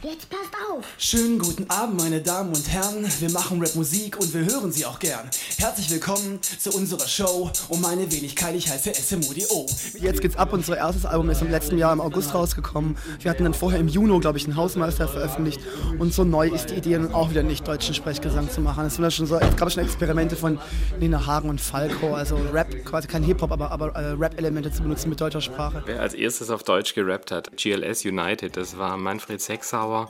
[0.00, 0.84] Jetzt passt auf.
[0.96, 3.04] Schönen guten Abend, meine Damen und Herren.
[3.18, 5.28] Wir machen Rap-Musik und wir hören sie auch gern.
[5.58, 7.50] Herzlich willkommen zu unserer Show.
[7.68, 9.66] Um meine Wenigkeit, ich heiße SMODO.
[10.00, 10.52] Jetzt geht's ab.
[10.52, 12.96] Unser erstes Album ist im letzten Jahr im August rausgekommen.
[13.18, 15.60] Wir hatten dann vorher im Juni, glaube ich, einen Hausmeister veröffentlicht.
[15.98, 18.86] Und so neu ist die Idee, dann auch wieder nicht deutschen Sprechgesang zu machen.
[18.86, 20.60] Es sind schon so, es gab schon Experimente von
[21.00, 25.08] Nina Hagen und Falco, also Rap, quasi kein Hip-Hop, aber, aber äh, Rap-Elemente zu benutzen
[25.08, 25.82] mit deutscher Sprache.
[25.86, 29.40] Wer als erstes auf Deutsch gerappt hat, GLS United, das war Manfred
[29.88, 30.08] Sechsauer,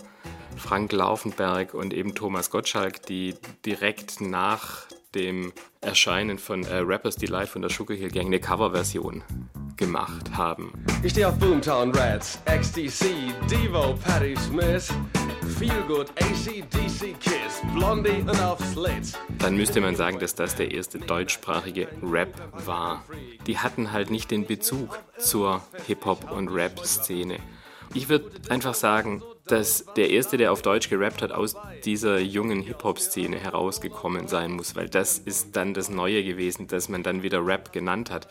[0.57, 7.49] Frank Laufenberg und eben Thomas Gottschalk, die direkt nach dem Erscheinen von äh, Rappers Delight
[7.49, 9.23] von der Sugar Hill Gang eine Coverversion
[9.77, 10.73] gemacht haben.
[11.03, 14.93] Ich stehe auf Boomtown Rats, XTC, Devo, Patti Smith,
[15.57, 19.13] Feel Good, ACDC Kiss, Blondie und auf Slits.
[19.39, 22.35] Dann müsste man sagen, dass das der erste deutschsprachige Rap
[22.67, 23.05] war.
[23.47, 27.39] Die hatten halt nicht den Bezug zur Hip-Hop- und Rap-Szene.
[27.95, 32.61] Ich würde einfach sagen, dass der erste, der auf Deutsch gerappt hat, aus dieser jungen
[32.61, 37.45] Hip-Hop-Szene herausgekommen sein muss, weil das ist dann das Neue gewesen, dass man dann wieder
[37.45, 38.29] Rap genannt hat.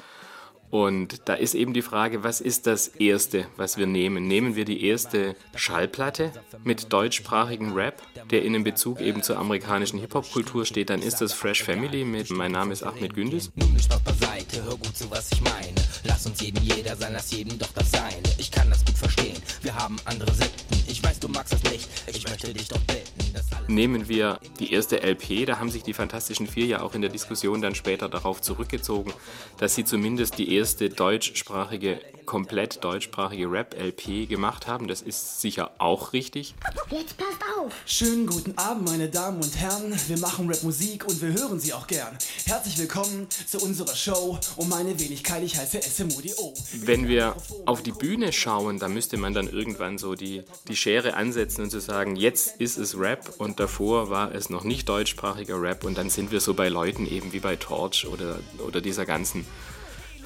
[0.69, 4.27] Und da ist eben die Frage, was ist das Erste, was wir nehmen?
[4.27, 6.31] Nehmen wir die erste Schallplatte
[6.63, 8.01] mit deutschsprachigem Rap,
[8.31, 12.51] der in Bezug eben zur amerikanischen Hip-Hop-Kultur steht, dann ist das Fresh Family mit Mein
[12.51, 13.51] Name ist Ahmed Gündüz.
[13.55, 15.75] Nun nicht auf beiseite, hör gut zu, was ich meine.
[16.03, 18.23] Lass uns jedem jeder sein, lass jedem doch das Seine.
[18.37, 20.83] Ich kann das gut verstehen, wir haben andere Sitten.
[20.87, 23.26] Ich weiß, du magst das nicht, ich möchte dich doch bitten.
[23.67, 27.09] Nehmen wir die erste LP, da haben sich die Fantastischen Vier ja auch in der
[27.09, 29.13] Diskussion dann später darauf zurückgezogen,
[29.57, 34.87] dass sie zumindest die erste deutschsprachige, komplett deutschsprachige Rap-LP gemacht haben.
[34.87, 36.55] Das ist sicher auch richtig.
[36.89, 37.73] Jetzt passt auf.
[37.85, 39.93] Schönen guten Abend, meine Damen und Herren.
[40.07, 42.17] Wir machen Rap-Musik und wir hören sie auch gern.
[42.45, 44.39] Herzlich willkommen zu unserer Show.
[44.55, 46.53] Um meine Wenigkeit, ich heiße SMODO.
[46.83, 51.15] Wenn wir auf die Bühne schauen, da müsste man dann irgendwann so die, die Schere
[51.15, 55.61] ansetzen und zu sagen, jetzt ist es Rap und davor war es noch nicht deutschsprachiger
[55.61, 59.05] Rap und dann sind wir so bei Leuten eben wie bei Torch oder, oder dieser
[59.05, 59.45] ganzen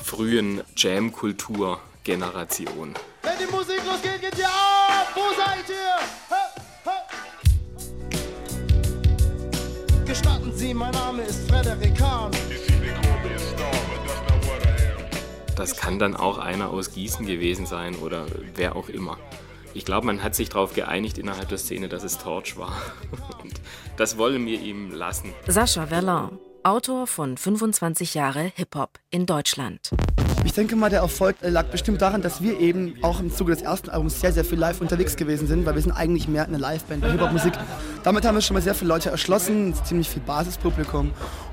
[0.01, 2.93] frühen Jam-Kultur-Generation.
[3.21, 5.07] Wenn die Musik losgeht, geht ihr ab!
[5.13, 5.99] Wo seid ihr?
[6.29, 6.35] Hä?
[6.85, 6.91] Hä?
[10.05, 12.31] Gestatten Sie, mein Name ist Frederik Kahn.
[15.55, 19.19] Das kann dann auch einer aus Gießen gewesen sein oder wer auch immer.
[19.73, 22.73] Ich glaube, man hat sich darauf geeinigt innerhalb der Szene, dass es Torch war.
[23.43, 23.53] Und
[23.97, 25.33] das wollen wir ihm lassen.
[25.47, 29.89] Sascha Verlin, Autor von 25 Jahre Hip-Hop in Deutschland.
[30.43, 33.53] Ich denke mal, der Erfolg äh, lag bestimmt daran, dass wir eben auch im Zuge
[33.53, 36.45] des ersten Albums sehr, sehr viel live unterwegs gewesen sind, weil wir sind eigentlich mehr
[36.45, 37.53] eine Liveband, eine Hip-Hop-Musik.
[38.03, 41.11] Damit haben wir schon mal sehr viele Leute erschlossen, ziemlich viel Basispublikum.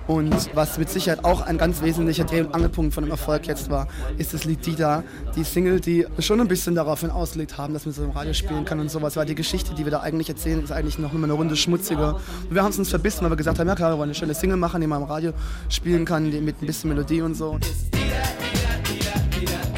[0.09, 3.71] Und was mit Sicherheit auch ein ganz wesentlicher Dreh- und Angelpunkt von dem Erfolg jetzt
[3.71, 5.05] war, ist das Lied Dida,
[5.37, 8.65] die Single, die schon ein bisschen daraufhin ausgelegt haben, dass man so im Radio spielen
[8.65, 11.25] kann und sowas, weil die Geschichte, die wir da eigentlich erzählen, ist eigentlich noch immer
[11.25, 12.15] eine Runde schmutziger.
[12.49, 14.15] Und wir haben es uns verbissen, weil wir gesagt haben, ja klar, wir wollen eine
[14.15, 15.33] schöne Single machen, die man im Radio
[15.69, 17.59] spielen kann, die mit ein bisschen Melodie und so.
[17.93, 19.78] Nein,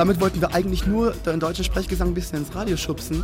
[0.00, 3.22] Damit wollten wir eigentlich nur den deutschen Sprechgesang ein bisschen ins Radio schubsen.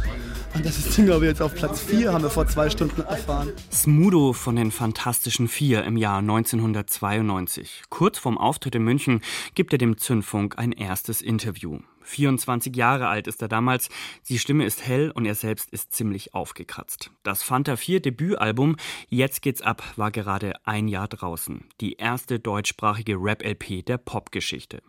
[0.54, 3.50] Und das ist Ding aber jetzt auf Platz 4, haben wir vor zwei Stunden erfahren.
[3.72, 7.84] Smudo von den Fantastischen Vier im Jahr 1992.
[7.88, 9.22] Kurz vorm Auftritt in München
[9.54, 11.78] gibt er dem Zündfunk ein erstes Interview.
[12.02, 13.88] 24 Jahre alt ist er damals,
[14.28, 17.10] die Stimme ist hell und er selbst ist ziemlich aufgekratzt.
[17.22, 18.76] Das Fanta 4 Debütalbum
[19.08, 21.64] Jetzt geht's ab war gerade ein Jahr draußen.
[21.80, 24.82] Die erste deutschsprachige Rap-LP der Popgeschichte.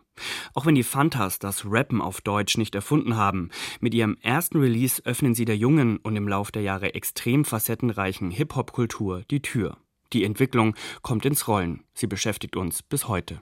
[0.53, 5.01] Auch wenn die Fantas das Rappen auf Deutsch nicht erfunden haben, mit ihrem ersten Release
[5.05, 9.77] öffnen sie der jungen und im Lauf der Jahre extrem facettenreichen Hip-Hop-Kultur die Tür.
[10.13, 11.83] Die Entwicklung kommt ins Rollen.
[11.93, 13.41] Sie beschäftigt uns bis heute.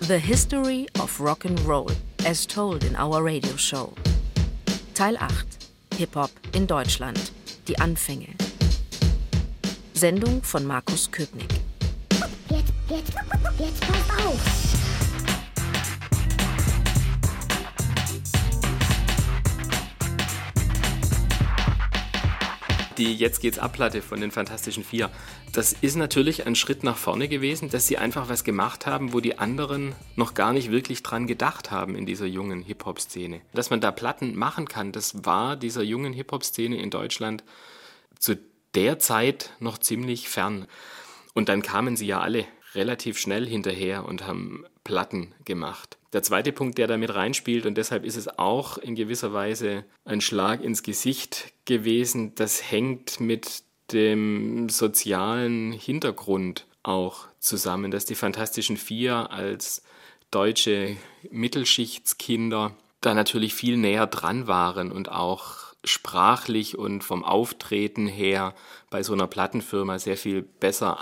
[0.00, 1.90] The History of Rock and Roll,
[2.24, 3.92] as told in our radio show.
[4.94, 5.46] Teil 8.
[5.96, 7.32] Hip-Hop in Deutschland.
[7.66, 8.28] Die Anfänge.
[9.94, 11.48] Sendung von Markus Köpnick.
[12.50, 13.12] Jetzt, jetzt,
[13.58, 14.95] jetzt passt auf.
[22.98, 25.10] Die Jetzt geht's Abplatte von den Fantastischen Vier.
[25.52, 29.20] Das ist natürlich ein Schritt nach vorne gewesen, dass sie einfach was gemacht haben, wo
[29.20, 33.42] die anderen noch gar nicht wirklich dran gedacht haben in dieser jungen Hip-Hop-Szene.
[33.52, 37.44] Dass man da Platten machen kann, das war dieser jungen Hip-Hop-Szene in Deutschland
[38.18, 38.38] zu
[38.74, 40.66] der Zeit noch ziemlich fern.
[41.34, 45.98] Und dann kamen sie ja alle relativ schnell hinterher und haben Platten gemacht.
[46.12, 49.84] Der zweite Punkt, der da mit reinspielt, und deshalb ist es auch in gewisser Weise
[50.04, 58.14] ein Schlag ins Gesicht gewesen, das hängt mit dem sozialen Hintergrund auch zusammen, dass die
[58.14, 59.82] Fantastischen Vier als
[60.30, 60.96] deutsche
[61.30, 68.54] Mittelschichtskinder da natürlich viel näher dran waren und auch sprachlich und vom Auftreten her
[68.90, 71.00] bei so einer Plattenfirma sehr viel besser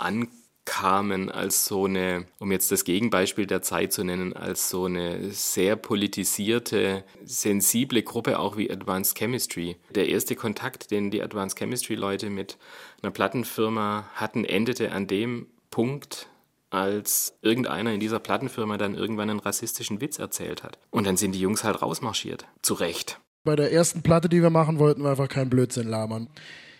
[0.65, 5.31] ankamen als so eine, um jetzt das Gegenbeispiel der Zeit zu nennen, als so eine
[5.31, 9.77] sehr politisierte, sensible Gruppe auch wie Advanced Chemistry.
[9.93, 12.57] Der erste Kontakt, den die Advanced Chemistry Leute mit
[13.01, 16.27] einer Plattenfirma hatten, endete an dem Punkt,
[16.71, 20.77] als irgendeiner in dieser Plattenfirma dann irgendwann einen rassistischen Witz erzählt hat.
[20.89, 22.45] Und dann sind die Jungs halt rausmarschiert.
[22.61, 23.19] Zu Recht.
[23.43, 26.27] Bei der ersten Platte, die wir machen, wollten wir einfach keinen Blödsinn labern.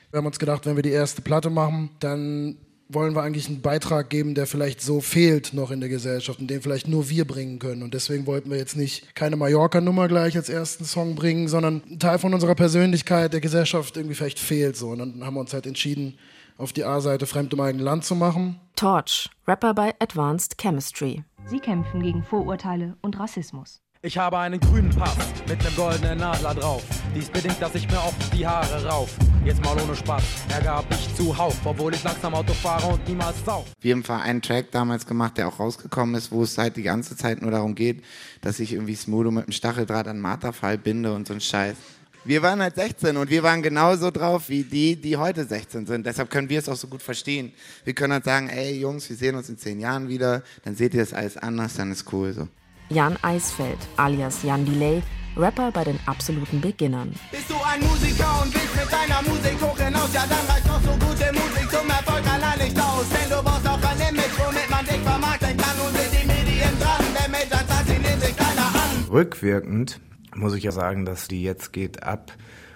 [0.09, 3.61] Wir haben uns gedacht, wenn wir die erste Platte machen, dann wollen wir eigentlich einen
[3.61, 7.25] Beitrag geben, der vielleicht so fehlt noch in der Gesellschaft und den vielleicht nur wir
[7.25, 7.83] bringen können.
[7.83, 11.99] Und deswegen wollten wir jetzt nicht keine Mallorca-Nummer gleich als ersten Song bringen, sondern ein
[11.99, 14.89] Teil von unserer Persönlichkeit der Gesellschaft irgendwie vielleicht fehlt so.
[14.89, 16.17] Und dann haben wir uns halt entschieden,
[16.57, 18.59] auf die A-Seite Fremd im eigenen Land zu machen.
[18.75, 21.23] Torch, Rapper bei Advanced Chemistry.
[21.47, 23.84] Sie kämpfen gegen Vorurteile und Rassismus.
[24.06, 25.18] Ich habe einen grünen Pass
[25.50, 26.84] mit einem goldenen Nadler drauf.
[27.16, 29.10] Dies bedingt, dass ich mir oft die Haare rauf.
[29.44, 33.44] Jetzt mal ohne Spaß, Ärger hab ich zuhauf, obwohl ich langsam Auto fahre und niemals
[33.44, 33.66] sauf.
[33.81, 37.18] Wir haben einen Track damals gemacht, der auch rausgekommen ist, wo es halt die ganze
[37.18, 38.04] Zeit nur darum geht,
[38.42, 41.75] dass ich irgendwie Smodo mit einem Stacheldraht an Marterfall binde und so ein Scheiß.
[42.25, 46.06] Wir waren halt 16 und wir waren genauso drauf wie die, die heute 16 sind.
[46.06, 47.54] Deshalb können wir es auch so gut verstehen.
[47.84, 50.94] Wir können halt sagen, ey Jungs, wir sehen uns in zehn Jahren wieder, dann seht
[50.94, 52.48] ihr das alles anders, dann ist cool so.
[52.89, 55.01] Jan Eisfeld, alias Jan Delay,
[55.35, 57.13] Rapper bei den absoluten Beginnern.
[57.31, 60.81] Bist du ein Musiker und willst mit deiner Musik hoch hinaus, ja dann reicht noch
[60.81, 63.05] so gute Musik zum Erfolg allein nicht aus.
[63.09, 66.79] Denn du brauchst auch ein Image, womit man dich vermarkten kann und sind die Medien
[66.79, 67.05] dran.
[67.33, 69.09] Als Zahl, sie nehmen sich keiner an.
[69.11, 69.99] Rückwirkend
[70.35, 72.31] muss ich ja sagen, dass die jetzt geht ab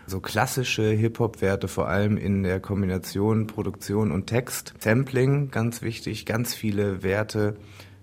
[0.10, 4.74] so klassische Hip-Hop-Werte, vor allem in der Kombination Produktion und Text.
[4.80, 7.58] Sampling, ganz wichtig, ganz viele Werte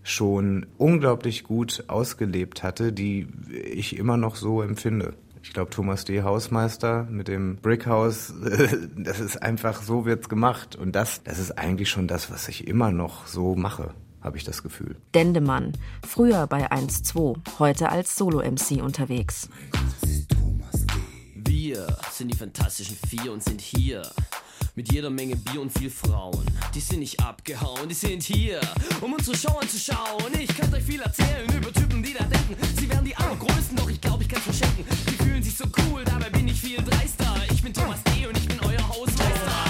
[0.07, 5.15] schon unglaublich gut ausgelebt hatte, die ich immer noch so empfinde.
[5.43, 6.23] Ich glaube, Thomas D.
[6.23, 8.35] Hausmeister mit dem Brickhouse,
[8.97, 10.77] das ist einfach, so wird's gemacht.
[10.77, 13.95] Und das, das ist eigentlich schon das, was ich immer noch so mache
[14.27, 14.97] habe ich das Gefühl.
[15.15, 15.73] Dendemann,
[16.05, 19.49] früher bei 1-2, heute als Solo-MC unterwegs.
[21.33, 24.03] Wir sind die Fantastischen Vier und sind hier.
[24.77, 26.45] Mit jeder Menge Bier und viel Frauen.
[26.75, 28.61] Die sind nicht abgehauen, die sind hier,
[29.01, 30.39] um unsere Show anzuschauen.
[30.39, 33.89] Ich kann euch viel erzählen über Typen, die da denken, sie wären die allergrößten, doch
[33.89, 34.85] ich glaube, ich kann's verschenken.
[35.09, 37.35] Die fühlen sich so cool, dabei bin ich viel dreister.
[37.51, 38.27] Ich bin Thomas D.
[38.27, 39.66] und ich bin euer Hausmeister.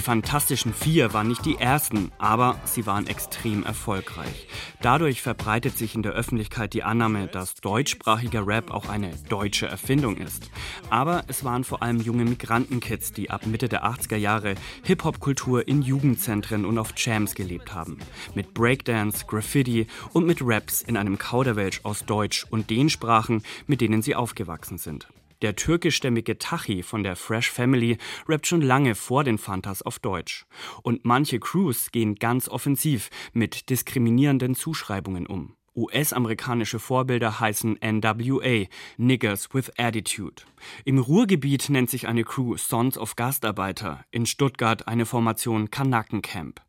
[0.00, 4.48] Die Fantastischen Vier waren nicht die ersten, aber sie waren extrem erfolgreich.
[4.80, 10.16] Dadurch verbreitet sich in der Öffentlichkeit die Annahme, dass deutschsprachiger Rap auch eine deutsche Erfindung
[10.16, 10.50] ist.
[10.88, 14.54] Aber es waren vor allem junge Migrantenkids, die ab Mitte der 80er Jahre
[14.84, 17.98] Hip-Hop-Kultur in Jugendzentren und auf Jams gelebt haben.
[18.34, 23.82] Mit Breakdance, Graffiti und mit Raps in einem Kauderwelsch aus Deutsch und den Sprachen, mit
[23.82, 25.08] denen sie aufgewachsen sind.
[25.42, 27.96] Der türkischstämmige Tachi von der Fresh Family
[28.28, 30.44] rappt schon lange vor den Fantas auf Deutsch.
[30.82, 35.56] Und manche Crews gehen ganz offensiv mit diskriminierenden Zuschreibungen um.
[35.74, 38.66] US-amerikanische Vorbilder heißen NWA,
[38.98, 40.42] Niggers with Attitude.
[40.84, 46.60] Im Ruhrgebiet nennt sich eine Crew Sons of Gastarbeiter, in Stuttgart eine Formation Kanackencamp.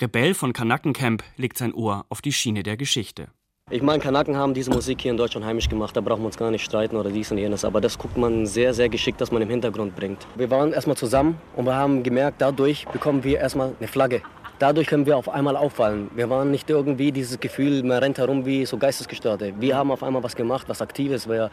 [0.00, 3.32] Rebell von Kanackencamp legt sein Ohr auf die Schiene der Geschichte.
[3.72, 6.36] Ich meine, Kanaken haben diese Musik hier in Deutschland heimisch gemacht, da brauchen wir uns
[6.36, 7.64] gar nicht streiten oder dies und jenes.
[7.64, 10.26] Aber das guckt man sehr, sehr geschickt, dass man im Hintergrund bringt.
[10.34, 14.22] Wir waren erstmal zusammen und wir haben gemerkt, dadurch bekommen wir erstmal eine Flagge.
[14.60, 16.10] Dadurch können wir auf einmal auffallen.
[16.14, 19.54] Wir waren nicht irgendwie dieses Gefühl, man rennt herum wie so Geistesgestörte.
[19.58, 21.50] Wir haben auf einmal was gemacht, was Aktives, was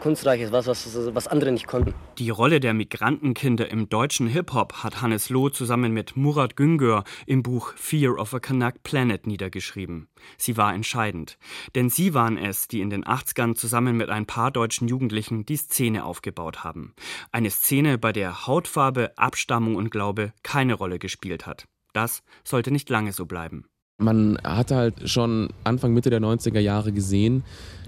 [0.00, 1.92] Kunstreiches, was, was, was andere nicht konnten.
[2.16, 7.42] Die Rolle der Migrantenkinder im deutschen Hip-Hop hat Hannes Loh zusammen mit Murat Güngör im
[7.42, 10.08] Buch Fear of a Kanak Planet niedergeschrieben.
[10.38, 11.36] Sie war entscheidend.
[11.74, 15.58] Denn sie waren es, die in den 80ern zusammen mit ein paar deutschen Jugendlichen die
[15.58, 16.94] Szene aufgebaut haben.
[17.30, 21.66] Eine Szene, bei der Hautfarbe, Abstammung und Glaube keine Rolle gespielt hat.
[21.92, 23.64] Das sollte nicht lange so bleiben.
[24.00, 27.42] Man hatte halt schon Anfang, Mitte der 90er Jahre gesehen,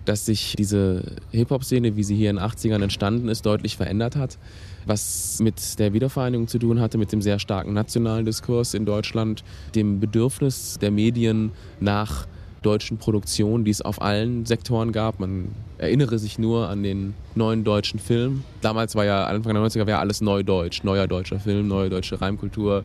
[0.05, 4.39] dass sich diese Hip-Hop-Szene, wie sie hier in den 80ern entstanden ist, deutlich verändert hat.
[4.87, 9.45] Was mit der Wiedervereinigung zu tun hatte, mit dem sehr starken nationalen Diskurs in Deutschland,
[9.75, 12.27] dem Bedürfnis der Medien nach
[12.63, 15.21] deutschen Produktionen, die es auf allen Sektoren gab.
[15.21, 18.45] Man erinnere sich nur an den neuen deutschen Film.
[18.61, 20.83] Damals war ja, Anfang der 90er, war alles neu deutsch.
[20.83, 22.85] Neuer deutscher Film, neue deutsche Reimkultur,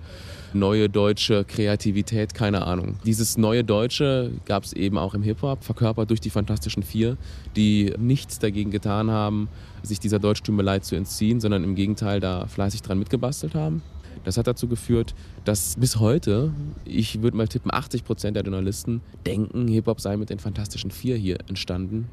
[0.54, 2.98] neue deutsche Kreativität, keine Ahnung.
[3.06, 7.18] Dieses neue Deutsche gab es eben auch im Hip-Hop, verkörpert durch die Fantastischen Vier,
[7.56, 9.50] die nichts dagegen getan haben,
[9.84, 13.82] sich dieser Deutschtümelei zu entziehen, sondern im Gegenteil da fleißig dran mitgebastelt haben.
[14.24, 16.52] Das hat dazu geführt, dass bis heute,
[16.84, 21.16] ich würde mal tippen, 80 Prozent der Journalisten denken, Hip-Hop sei mit den Fantastischen Vier
[21.16, 22.08] hier entstanden.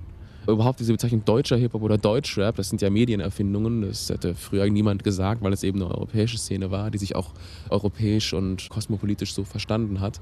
[0.47, 3.83] Überhaupt diese Bezeichnung deutscher Hip-Hop oder Deutschrap, das sind ja Medienerfindungen.
[3.83, 7.33] Das hätte früher niemand gesagt, weil es eben eine europäische Szene war, die sich auch
[7.71, 10.21] europäisch und kosmopolitisch so verstanden hat.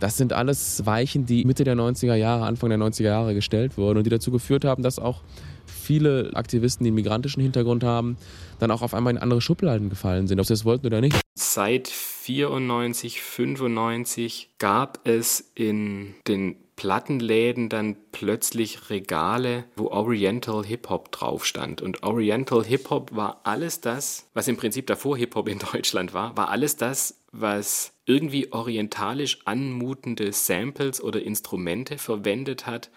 [0.00, 3.98] Das sind alles Weichen, die Mitte der 90er Jahre, Anfang der 90er Jahre gestellt wurden
[3.98, 5.22] und die dazu geführt haben, dass auch
[5.66, 8.16] viele Aktivisten, die einen migrantischen Hintergrund haben,
[8.58, 11.20] dann auch auf einmal in andere Schubladen gefallen sind, ob sie das wollten oder nicht.
[11.34, 21.12] Seit 94, 95 gab es in den Plattenläden dann plötzlich Regale, wo Oriental Hip Hop
[21.12, 21.82] drauf stand.
[21.82, 26.14] Und Oriental Hip Hop war alles das, was im Prinzip davor Hip Hop in Deutschland
[26.14, 32.90] war, war alles das, was irgendwie orientalisch anmutende Samples oder Instrumente verwendet hat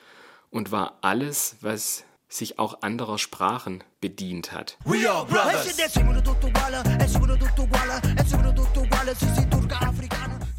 [0.50, 4.77] und war alles, was sich auch anderer Sprachen bedient hat.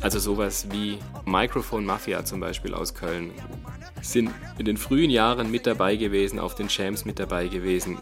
[0.01, 3.33] Also sowas wie Microphone Mafia zum Beispiel aus Köln
[4.01, 7.99] sind in den frühen Jahren mit dabei gewesen, auf den Champs mit dabei gewesen.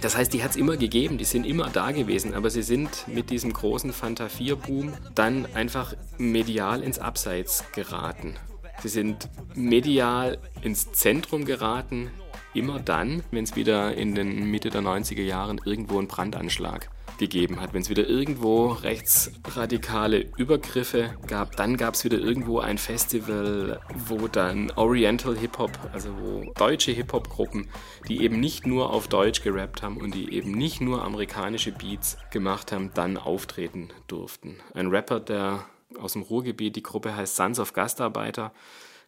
[0.00, 3.06] Das heißt, die hat es immer gegeben, die sind immer da gewesen, aber sie sind
[3.06, 8.34] mit diesem großen Fanta 4-Boom dann einfach medial ins Abseits geraten.
[8.82, 12.10] Sie sind medial ins Zentrum geraten,
[12.54, 17.60] immer dann, wenn es wieder in den Mitte der 90er Jahren irgendwo einen Brandanschlag gegeben
[17.60, 23.80] hat, wenn es wieder irgendwo rechtsradikale Übergriffe gab, dann gab es wieder irgendwo ein Festival,
[24.06, 27.68] wo dann Oriental Hip-Hop, also wo deutsche Hip-Hop-Gruppen,
[28.08, 32.18] die eben nicht nur auf Deutsch gerappt haben und die eben nicht nur amerikanische Beats
[32.30, 34.56] gemacht haben, dann auftreten durften.
[34.74, 35.66] Ein Rapper, der
[35.98, 38.52] aus dem Ruhrgebiet, die Gruppe heißt Sons of Gastarbeiter,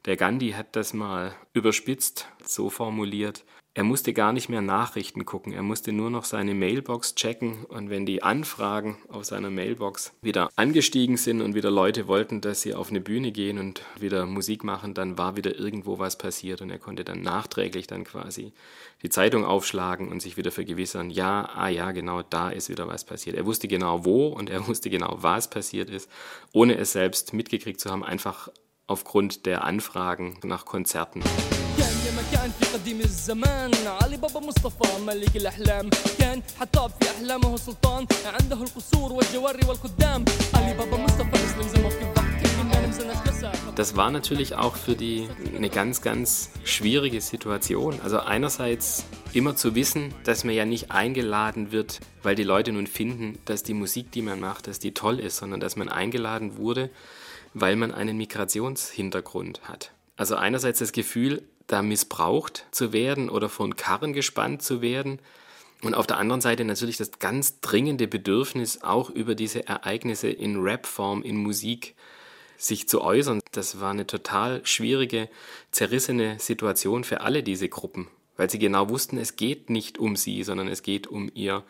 [0.04, 3.44] der Gandhi hat das mal überspitzt so formuliert.
[3.78, 7.90] Er musste gar nicht mehr Nachrichten gucken, er musste nur noch seine Mailbox checken und
[7.90, 12.74] wenn die Anfragen auf seiner Mailbox wieder angestiegen sind und wieder Leute wollten, dass sie
[12.74, 16.70] auf eine Bühne gehen und wieder Musik machen, dann war wieder irgendwo was passiert und
[16.70, 18.52] er konnte dann nachträglich dann quasi
[19.04, 23.04] die Zeitung aufschlagen und sich wieder vergewissern, ja, ah ja, genau, da ist wieder was
[23.04, 23.36] passiert.
[23.36, 26.10] Er wusste genau wo und er wusste genau, was passiert ist,
[26.52, 28.48] ohne es selbst mitgekriegt zu haben, einfach
[28.88, 31.22] aufgrund der Anfragen nach Konzerten.
[32.31, 38.63] كان في قديم الزمان علي بابا مصطفى ملك الأحلام كان حطاب في أحلامه سلطان عنده
[38.63, 42.13] القصور والجواري والخدام علي بابا مصطفى مسلم زي ما في
[43.75, 47.99] Das war natürlich auch für die eine ganz, ganz schwierige Situation.
[48.03, 52.85] Also einerseits immer zu wissen, dass man ja nicht eingeladen wird, weil die Leute nun
[52.85, 56.57] finden, dass die Musik, die man macht, dass die toll ist, sondern dass man eingeladen
[56.57, 56.91] wurde,
[57.55, 59.91] weil man einen Migrationshintergrund hat.
[60.17, 65.20] Also einerseits das Gefühl, da missbraucht zu werden oder von Karren gespannt zu werden.
[65.82, 70.56] Und auf der anderen Seite natürlich das ganz dringende Bedürfnis, auch über diese Ereignisse in
[70.56, 71.94] Rap-Form, in Musik
[72.56, 73.40] sich zu äußern.
[73.52, 75.28] Das war eine total schwierige,
[75.70, 80.42] zerrissene Situation für alle diese Gruppen, weil sie genau wussten, es geht nicht um sie,
[80.42, 81.62] sondern es geht um ihr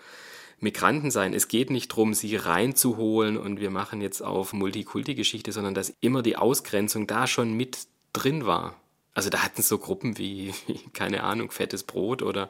[0.61, 1.35] Migrantensein.
[1.35, 6.23] Es geht nicht darum, sie reinzuholen und wir machen jetzt auf Multikulti-Geschichte, sondern dass immer
[6.23, 7.79] die Ausgrenzung da schon mit
[8.13, 8.75] drin war.
[9.19, 10.55] Also da hatten so Gruppen wie,
[10.93, 12.49] keine Ahnung, Fettes Brot oder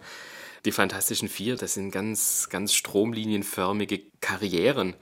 [0.66, 4.92] die Fantastischen Vier, das sind ganz, ganz stromlinienförmige Karrieren.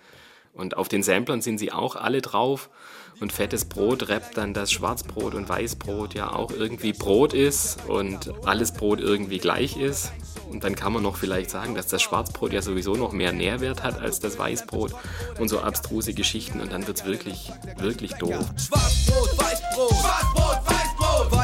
[0.53, 2.71] Und auf den Samplern sind sie auch alle drauf.
[3.19, 8.33] Und fettes Brot rappt dann, dass Schwarzbrot und Weißbrot ja auch irgendwie Brot ist und
[8.47, 10.13] alles Brot irgendwie gleich ist.
[10.49, 13.83] Und dann kann man noch vielleicht sagen, dass das Schwarzbrot ja sowieso noch mehr Nährwert
[13.83, 14.95] hat als das Weißbrot
[15.41, 16.61] und so abstruse Geschichten.
[16.61, 18.47] Und dann wird es wirklich, wirklich doof.
[18.57, 20.96] Schwarzbrot, Weißbrot, Schwarzbrot, Weißbrot,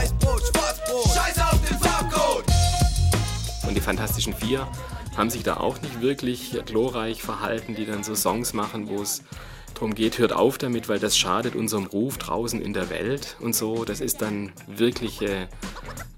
[0.03, 2.45] Weißbrot, Schwarzbrot, Scheiß auf den Farbcode.
[3.69, 4.67] Und die Fantastischen Vier
[5.17, 9.23] haben sich da auch nicht wirklich glorreich verhalten, die dann so Songs machen, wo es
[9.75, 13.55] darum geht, hört auf damit, weil das schadet unserem Ruf draußen in der Welt und
[13.55, 13.85] so.
[13.85, 15.49] Das ist dann wirkliche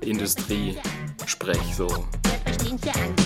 [0.00, 1.88] Industriesprech so.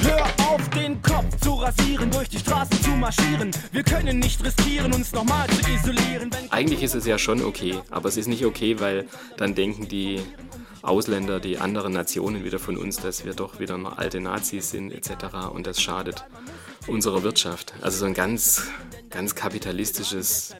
[0.02, 3.52] Hör auf, den Kopf zu rasieren, durch die Straßen zu marschieren.
[3.70, 6.30] Wir können nicht riskieren, uns nochmal zu isolieren.
[6.50, 10.20] Eigentlich ist es ja schon okay, aber es ist nicht okay, weil dann denken die
[10.82, 14.90] Ausländer, die anderen Nationen wieder von uns, dass wir doch wieder noch alte Nazis sind
[14.90, 15.50] etc.
[15.52, 16.24] Und das schadet
[16.88, 17.74] unserer Wirtschaft.
[17.80, 18.68] Also so ein ganz,
[19.10, 20.56] ganz kapitalistisches,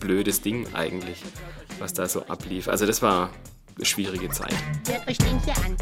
[0.00, 1.22] blödes Ding eigentlich,
[1.78, 2.68] was da so ablief.
[2.68, 3.30] Also das war
[3.82, 4.54] schwierige Zeit.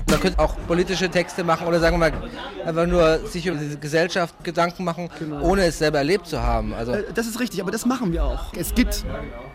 [0.09, 2.31] Man könnte auch politische Texte machen oder sagen wir mal
[2.65, 5.09] einfach nur sich über die Gesellschaft Gedanken machen,
[5.43, 6.73] ohne es selber erlebt zu haben.
[6.75, 8.53] Also Äh, Das ist richtig, aber das machen wir auch.
[8.57, 9.05] Es gibt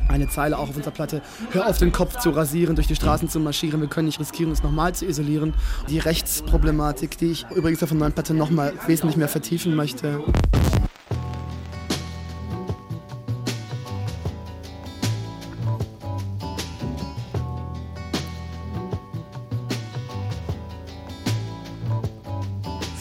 [0.07, 1.21] eine Zeile auch auf unserer Platte.
[1.51, 3.81] Hör auf, den Kopf zu rasieren, durch die Straßen zu marschieren.
[3.81, 5.53] Wir können nicht riskieren, uns nochmal zu isolieren.
[5.89, 10.21] Die Rechtsproblematik, die ich übrigens auf der neuen Platte nochmal wesentlich mehr vertiefen möchte.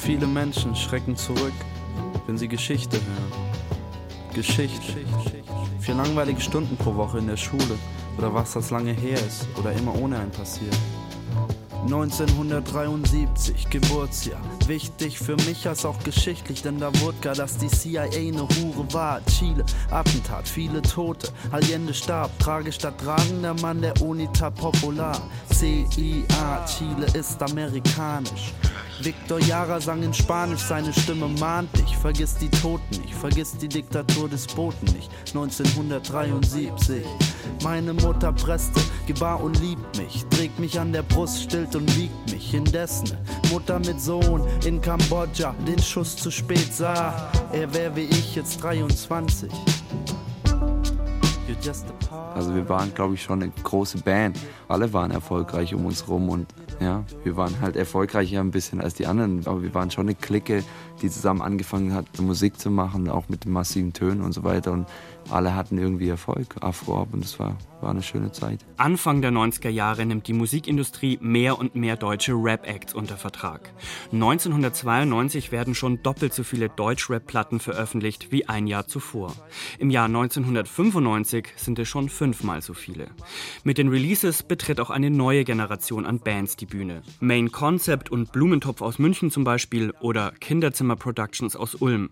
[0.04, 1.54] Viele Menschen schrecken zurück,
[2.26, 4.34] wenn sie Geschichte hören.
[4.34, 4.99] Geschichte.
[5.80, 7.78] Vier langweilige Stunden pro Woche in der Schule
[8.18, 10.76] oder was das lange her ist oder immer ohne ein passiert.
[11.84, 14.42] 1973, Geburtsjahr.
[14.66, 18.92] Wichtig für mich als auch geschichtlich, denn da wurde gar, dass die CIA eine Hure
[18.92, 19.25] war.
[19.25, 21.30] Chile, Attentat, viele Tote.
[21.50, 25.18] Allende starb, tragisch da tragender Mann der Unita Popular.
[25.50, 28.52] CIA, Chile ist amerikanisch.
[29.00, 31.96] Victor Jara sang in Spanisch, seine Stimme mahnt dich.
[31.96, 35.10] Vergiss die Toten nicht, vergiss die Diktatur des Boten nicht.
[35.28, 37.04] 1973.
[37.62, 40.24] Meine Mutter presste, gebar und liebt mich.
[40.30, 42.54] Trägt mich an der Brust, stillt und wiegt mich.
[42.54, 43.16] Indessen,
[43.50, 47.30] Mutter mit Sohn in Kambodscha, den Schuss zu spät sah.
[47.52, 49.50] Er wär wie ich jetzt 23.
[52.34, 54.38] Also wir waren, glaube ich, schon eine große Band.
[54.68, 56.46] Alle waren erfolgreich um uns rum und
[56.80, 59.46] ja, wir waren halt erfolgreicher ein bisschen als die anderen.
[59.46, 60.64] Aber wir waren schon eine Clique,
[61.02, 64.73] die zusammen angefangen hat, Musik zu machen, auch mit den massiven Tönen und so weiter.
[64.73, 64.87] Und
[65.31, 68.64] alle hatten irgendwie Erfolg, Afro und es war, war eine schöne Zeit.
[68.76, 73.73] Anfang der 90er Jahre nimmt die Musikindustrie mehr und mehr deutsche Rap-Acts unter Vertrag.
[74.12, 79.35] 1992 werden schon doppelt so viele Deutsch-Rap-Platten veröffentlicht wie ein Jahr zuvor.
[79.78, 83.07] Im Jahr 1995 sind es schon fünfmal so viele.
[83.64, 87.02] Mit den Releases betritt auch eine neue Generation an Bands die Bühne.
[87.21, 92.11] Main Concept und Blumentopf aus München zum Beispiel oder Kinderzimmer Productions aus Ulm.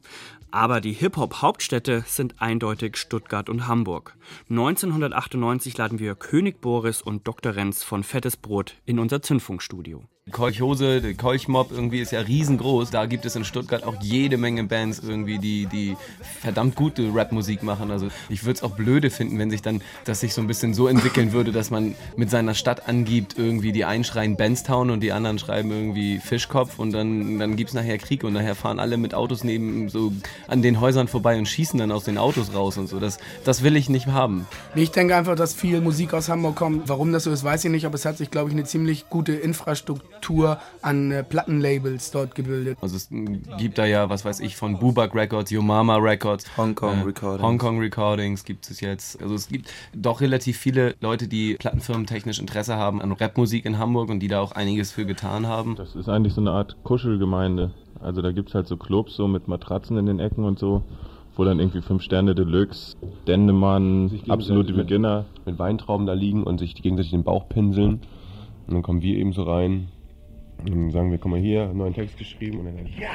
[0.52, 4.18] Aber die Hip-Hop-Hauptstädte sind eindeutig Stuttgart und Hamburg.
[4.50, 7.56] 1998 laden wir König Boris und Dr.
[7.56, 10.04] Renz von Fettes Brot in unser Zündfunkstudio.
[10.30, 12.90] Kolchhose, Kolchmob irgendwie ist ja riesengroß.
[12.90, 15.96] Da gibt es in Stuttgart auch jede Menge Bands irgendwie, die, die
[16.40, 17.90] verdammt gute Rapmusik machen.
[17.90, 20.74] Also ich würde es auch blöde finden, wenn sich dann, dass sich so ein bisschen
[20.74, 25.00] so entwickeln würde, dass man mit seiner Stadt angibt, irgendwie die einen schreien Benstown und
[25.00, 28.78] die anderen schreiben irgendwie Fischkopf und dann, dann gibt es nachher Krieg und nachher fahren
[28.78, 30.12] alle mit Autos neben so
[30.46, 33.00] an den Häusern vorbei und schießen dann aus den Autos raus und so.
[33.00, 34.46] Das, das will ich nicht haben.
[34.76, 36.88] Ich denke einfach, dass viel Musik aus Hamburg kommt.
[36.88, 39.08] Warum das so ist, weiß ich nicht, aber es hat sich, glaube ich, eine ziemlich
[39.08, 40.12] gute Infrastruktur
[40.82, 42.78] an äh, Plattenlabels dort gebildet.
[42.80, 43.08] Also es
[43.58, 47.04] gibt da ja, was weiß ich, von Bubak Records, Yo Mama Records, Hong Kong äh,
[47.04, 47.42] Recordings.
[47.42, 49.20] Hong Kong Recordings gibt es jetzt.
[49.22, 53.78] Also es gibt doch relativ viele Leute, die Plattenfirmen technisch Interesse haben an Rapmusik in
[53.78, 55.76] Hamburg und die da auch einiges für getan haben.
[55.76, 57.72] Das ist eigentlich so eine Art Kuschelgemeinde.
[58.00, 60.82] Also da gibt es halt so Clubs so mit Matratzen in den Ecken und so,
[61.36, 66.74] wo dann irgendwie fünf Sterne Deluxe, Dendemann, absolute Beginner mit Weintrauben da liegen und sich
[66.74, 68.00] gegenseitig den Bauch pinseln.
[68.66, 69.88] Und dann kommen wir eben so rein
[70.62, 73.08] und dann sagen wir, komm mal hier, einen neuen Text geschrieben und dann ja,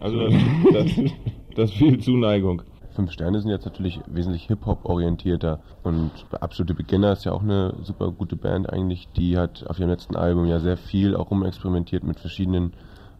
[0.00, 0.34] Also das,
[0.72, 1.12] das,
[1.54, 2.62] das ist viel Zuneigung.
[2.92, 7.74] Fünf Sterne sind jetzt natürlich wesentlich Hip-Hop orientierter und Absolute Beginner ist ja auch eine
[7.82, 9.08] super gute Band eigentlich.
[9.16, 12.72] Die hat auf ihrem letzten Album ja sehr viel auch rumexperimentiert mit verschiedenen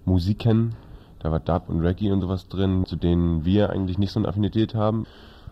[0.05, 0.75] Musiken.
[1.21, 4.29] Da war Dub und Reggae und sowas drin, zu denen wir eigentlich nicht so eine
[4.29, 5.07] Affinität haben.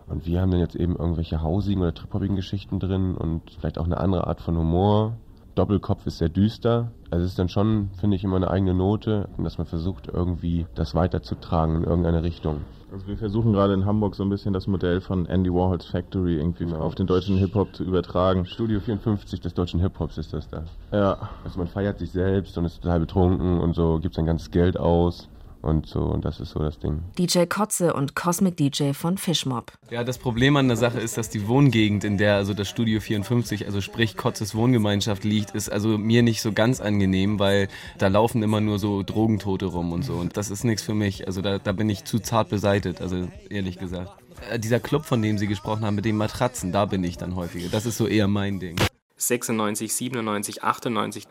[0.09, 3.85] Und wir haben dann jetzt eben irgendwelche hausigen oder trip-hopigen Geschichten drin und vielleicht auch
[3.85, 5.17] eine andere Art von Humor.
[5.55, 6.91] Doppelkopf ist sehr düster.
[7.11, 10.65] Also es ist dann schon, finde ich, immer eine eigene Note, dass man versucht, irgendwie
[10.73, 12.61] das weiterzutragen in irgendeine Richtung.
[12.91, 16.37] Also wir versuchen gerade in Hamburg so ein bisschen das Modell von Andy Warhols Factory
[16.37, 18.45] irgendwie auf den deutschen Hip-Hop zu übertragen.
[18.45, 20.63] Studio 54 des deutschen Hip-Hops ist das da.
[20.91, 21.29] Ja.
[21.43, 24.79] Also man feiert sich selbst und ist total betrunken und so, gibt sein ganzes Geld
[24.79, 25.29] aus
[25.61, 27.03] und so und das ist so das Ding.
[27.17, 29.71] DJ Kotze und Cosmic DJ von Fishmob.
[29.89, 32.99] Ja, das Problem an der Sache ist, dass die Wohngegend, in der also das Studio
[32.99, 37.67] 54, also sprich Kotzes Wohngemeinschaft liegt, ist also mir nicht so ganz angenehm, weil
[37.97, 41.27] da laufen immer nur so Drogentote rum und so und das ist nichts für mich.
[41.27, 44.11] Also da, da bin ich zu zart beseitet, also ehrlich gesagt.
[44.49, 47.35] Äh, Dieser Club, von dem Sie gesprochen haben, mit den Matratzen, da bin ich dann
[47.35, 47.69] häufiger.
[47.69, 48.77] Das ist so eher mein Ding.
[49.17, 51.27] 96, 97, 98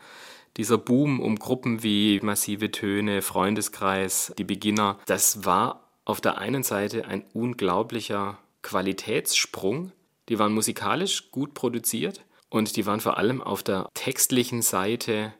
[0.57, 6.63] dieser Boom um Gruppen wie Massive Töne, Freundeskreis, die Beginner, das war auf der einen
[6.63, 9.91] Seite ein unglaublicher Qualitätssprung.
[10.27, 15.33] Die waren musikalisch gut produziert und die waren vor allem auf der textlichen Seite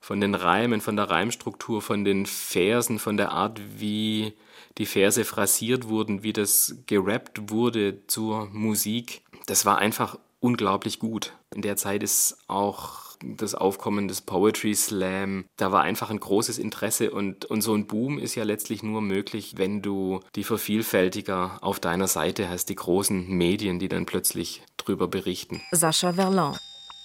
[0.00, 4.32] von den Reimen, von der Reimstruktur, von den Versen, von der Art, wie
[4.78, 9.22] die Verse phrasiert wurden, wie das gerappt wurde zur Musik.
[9.46, 11.34] Das war einfach unglaublich gut.
[11.54, 16.58] In der Zeit ist auch das Aufkommen des Poetry Slam, da war einfach ein großes
[16.58, 21.58] Interesse und, und so ein Boom ist ja letztlich nur möglich, wenn du die Vervielfältiger
[21.60, 25.62] auf deiner Seite hast, die großen Medien, die dann plötzlich drüber berichten.
[25.72, 26.56] Sascha Verlon,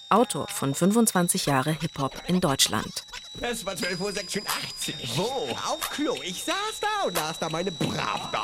[0.10, 3.06] Autor von 25 Jahre Hip-Hop in Deutschland.
[3.41, 4.45] Es war 12.86 Uhr.
[5.15, 5.24] Wo?
[5.69, 6.15] Auf Klo.
[6.24, 8.39] Ich saß da und las da meine Pravda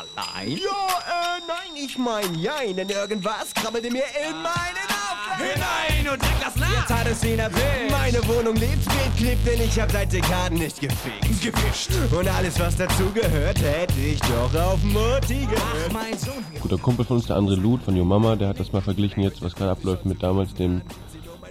[0.00, 0.58] allein.
[0.58, 6.22] Ja, äh, nein, ich mein Jein, denn irgendwas krabbelte mir in meinen Kopf hinein und
[6.22, 6.80] leg das nach.
[6.80, 7.90] Jetzt hat es ihn erwischt.
[7.90, 11.40] Meine Wohnung lebt, geht, klebt, denn ich hab seit Dekaden nicht gefickt.
[11.40, 11.90] Gewischt.
[12.12, 15.88] Und alles, was dazu gehört, hätte ich doch auf Mutti gehört.
[15.88, 16.44] Ach, mein Sohn.
[16.60, 19.22] Guter Kumpel von uns, der andere Loot von Yo Mama, der hat das mal verglichen
[19.22, 20.82] jetzt, was gerade abläuft mit damals dem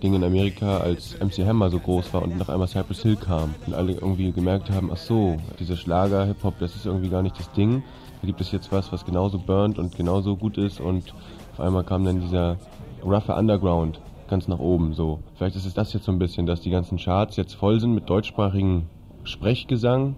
[0.02, 3.54] Ding in Amerika, als MC Hammer so groß war und nach einmal Cypress Hill kam
[3.68, 7.38] und alle irgendwie gemerkt haben, ach so, dieser Schlager, Hip-Hop, das ist irgendwie gar nicht
[7.38, 7.84] das Ding.
[8.22, 11.14] Da gibt es jetzt was, was genauso burnt und genauso gut ist und
[11.54, 12.58] auf einmal kam dann dieser
[13.04, 15.20] rougher Underground ganz nach oben so.
[15.36, 17.94] Vielleicht ist es das jetzt so ein bisschen, dass die ganzen Charts jetzt voll sind
[17.94, 18.88] mit deutschsprachigen
[19.24, 20.16] Sprechgesang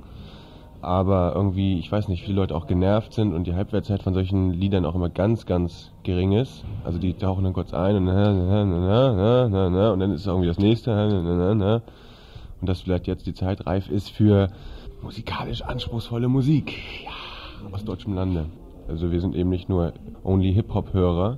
[0.83, 4.51] aber irgendwie, ich weiß nicht, viele Leute auch genervt sind und die Halbwertszeit von solchen
[4.51, 6.65] Liedern auch immer ganz, ganz gering ist.
[6.83, 10.91] Also die tauchen dann kurz ein und, und dann ist irgendwie das nächste
[12.63, 14.49] und dass vielleicht jetzt die Zeit reif ist für
[15.01, 17.11] musikalisch anspruchsvolle Musik ja,
[17.71, 18.45] aus deutschem Lande.
[18.87, 19.93] Also wir sind eben nicht nur
[20.23, 21.37] only Hip-Hop-Hörer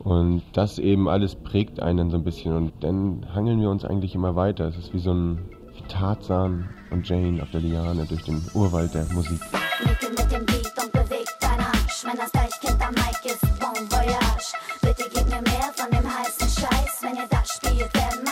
[0.00, 4.14] und das eben alles prägt einen so ein bisschen und dann hangeln wir uns eigentlich
[4.14, 4.66] immer weiter.
[4.66, 5.38] Es ist wie so ein
[5.88, 9.40] Tarzan und Jane auf der Liane durch den Urwald der Musik.
[14.80, 17.02] Bitte gib mir mehr von dem heißen Scheiß.
[17.02, 18.27] Wenn ihr das spielt, weich.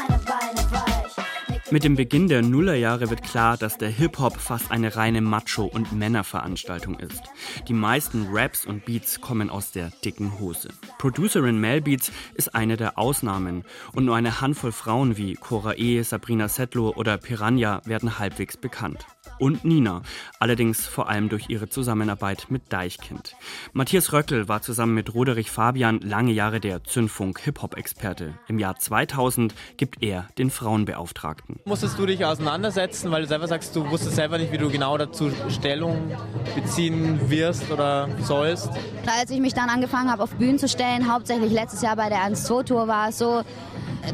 [1.72, 5.92] Mit dem Beginn der Nullerjahre wird klar, dass der Hip-Hop fast eine reine Macho- und
[5.92, 7.24] Männerveranstaltung ist.
[7.66, 10.68] Die meisten Raps und Beats kommen aus der dicken Hose.
[10.98, 16.02] Producerin Mel Beats ist eine der Ausnahmen und nur eine Handvoll Frauen wie Cora E.,
[16.02, 19.04] Sabrina Settler oder Piranha werden halbwegs bekannt.
[19.40, 20.02] Und Nina,
[20.38, 23.34] allerdings vor allem durch ihre Zusammenarbeit mit Deichkind.
[23.72, 28.38] Matthias Röckel war zusammen mit Roderich Fabian lange Jahre der Zündfunk Hip-Hop-Experte.
[28.46, 31.55] Im Jahr 2000 gibt er den Frauenbeauftragten.
[31.64, 34.96] Musstest du dich auseinandersetzen, weil du selber sagst, du wusstest selber nicht, wie du genau
[34.96, 36.12] dazu Stellung
[36.54, 38.70] beziehen wirst oder sollst?
[39.06, 42.18] Als ich mich dann angefangen habe, auf Bühnen zu stellen, hauptsächlich letztes Jahr bei der
[42.18, 43.42] 1-2-Tour, war es so,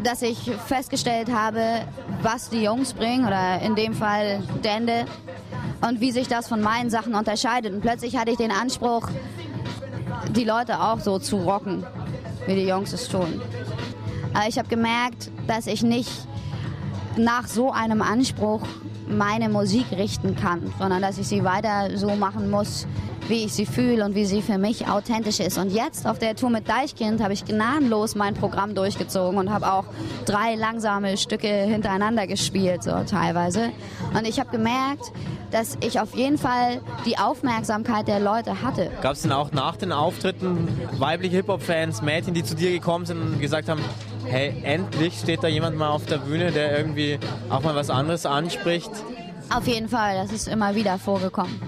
[0.02, 1.82] dass ich festgestellt habe,
[2.22, 5.04] was die Jungs bringen, oder in dem Fall Dende,
[5.86, 7.72] und wie sich das von meinen Sachen unterscheidet.
[7.72, 9.08] Und plötzlich hatte ich den Anspruch,
[10.30, 11.84] die Leute auch so zu rocken,
[12.46, 13.42] wie die Jungs es tun.
[14.32, 16.10] Aber ich habe gemerkt, dass ich nicht
[17.16, 18.62] nach so einem Anspruch
[19.08, 22.86] meine Musik richten kann, sondern dass ich sie weiter so machen muss,
[23.28, 25.58] wie ich sie fühle und wie sie für mich authentisch ist.
[25.58, 29.72] Und jetzt auf der Tour mit Deichkind habe ich gnadenlos mein Programm durchgezogen und habe
[29.72, 29.84] auch
[30.24, 33.70] drei langsame Stücke hintereinander gespielt, so teilweise.
[34.16, 35.12] Und ich habe gemerkt,
[35.50, 38.90] dass ich auf jeden Fall die Aufmerksamkeit der Leute hatte.
[39.02, 43.20] Gab es denn auch nach den Auftritten weibliche Hip-Hop-Fans, Mädchen, die zu dir gekommen sind
[43.20, 43.82] und gesagt haben,
[44.26, 47.18] hey, endlich steht da jemand mal auf der Bühne, der irgendwie
[47.50, 48.90] auch mal was anderes anspricht?
[49.54, 51.60] Auf jeden Fall, das ist immer wieder vorgekommen,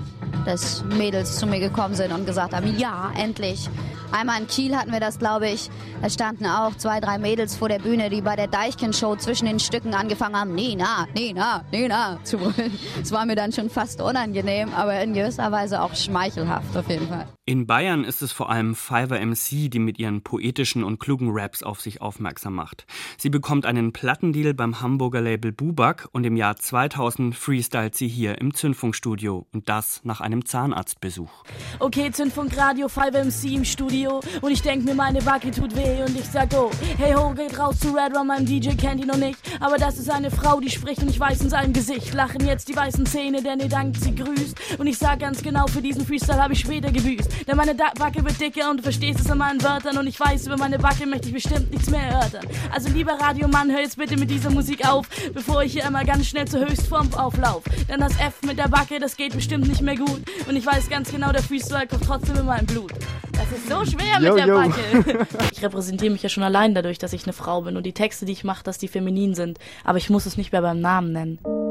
[0.47, 3.69] dass Mädels zu mir gekommen sind und gesagt haben, ja, endlich.
[4.13, 5.71] Einmal in Kiel hatten wir das, glaube ich.
[6.01, 9.59] Da standen auch zwei, drei Mädels vor der Bühne, die bei der Deichkind-Show zwischen den
[9.59, 12.79] Stücken angefangen haben, Nina, Nina, Nina zu brüllen.
[13.03, 17.09] Es war mir dann schon fast unangenehm, aber in gewisser Weise auch schmeichelhaft auf jeden
[17.09, 17.27] Fall.
[17.47, 21.63] In Bayern ist es vor allem Fiverr MC, die mit ihren poetischen und klugen Raps
[21.63, 22.87] auf sich aufmerksam macht.
[23.19, 28.39] Sie bekommt einen Plattendeal beim Hamburger Label Bubak und im Jahr 2000 freestylt sie hier
[28.41, 31.45] im Zündfunkstudio und das nach einem Zahnarztbesuch.
[31.81, 36.03] Okay, Zündfunk Radio 5 MC im Studio und ich denk mir, meine Backe tut weh
[36.03, 39.09] und ich sag oh, hey ho, geht raus zu Red Rum, mein DJ kennt ihn
[39.09, 42.15] noch nicht, aber das ist eine Frau, die spricht und ich weiß in seinem Gesicht,
[42.15, 45.67] lachen jetzt die weißen Zähne, denn ihr dankt sie grüßt und ich sag ganz genau,
[45.67, 49.21] für diesen Freestyle habe ich später gebüßt, denn meine Backe wird dicker und du verstehst
[49.21, 52.03] es in meinen Wörtern und ich weiß, über meine Backe möchte ich bestimmt nichts mehr
[52.03, 52.47] erörtern.
[52.73, 56.27] Also lieber Radiomann, hör jetzt bitte mit dieser Musik auf, bevor ich hier einmal ganz
[56.27, 59.97] schnell zur Höchstform auflauf, denn das F mit der Backe, das geht bestimmt nicht mehr
[59.97, 62.93] gut und ich weiß ganz genau, der Freestyle kommt trotzdem in mein Blut.
[63.33, 64.57] Das ist so schwer Yo, mit der yo.
[64.57, 65.27] Backe.
[65.53, 68.27] Ich repräsentiere mich ja schon allein dadurch, dass ich eine Frau bin und die Texte,
[68.27, 69.59] die ich mache, dass die feminin sind.
[69.83, 71.64] Aber ich muss es nicht mehr beim Namen nennen.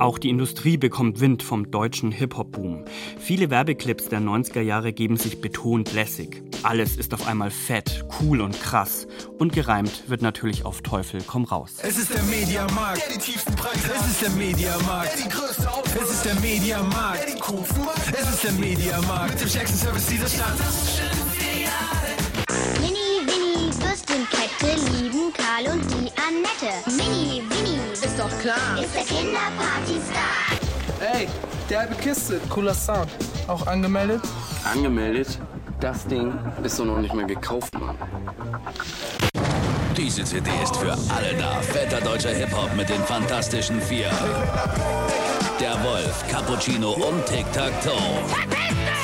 [0.00, 2.86] Auch die Industrie bekommt Wind vom deutschen Hip-Hop-Boom.
[3.18, 6.42] Viele Werbeclips der 90er Jahre geben sich betont lässig.
[6.62, 9.06] Alles ist auf einmal fett, cool und krass.
[9.38, 11.76] Und gereimt wird natürlich auf Teufel komm raus.
[11.82, 13.96] Es ist der Mediamarkt, der die tiefsten Preise hat.
[13.96, 17.84] Es ist der Mediamarkt, der die größte Auswahl Es ist der Mediamarkt, der die coolsten
[17.84, 18.14] Marken.
[18.14, 20.58] Es ist der Mediamarkt mit dem stärksten Service dieser Stadt.
[22.80, 26.72] Mini, Winnie, Würstchenkette lieben Karl und die Annette.
[26.96, 27.59] Mini, Winnie.
[28.02, 28.56] Ist doch klar.
[28.82, 31.14] Ist der Kinderparty-Star.
[31.14, 31.28] Ey,
[31.68, 32.40] derbe Kiste.
[32.48, 33.10] Cooler Sound.
[33.46, 34.22] Auch angemeldet?
[34.64, 35.38] Angemeldet?
[35.80, 36.32] Das Ding
[36.62, 37.96] ist doch noch nicht mal gekauft, Mann.
[39.96, 41.60] Diese CD ist für alle da.
[41.60, 44.10] Fetter deutscher Hip-Hop mit den fantastischen vier.
[45.60, 47.92] Der Wolf, Cappuccino und Tic-Tac-Toe.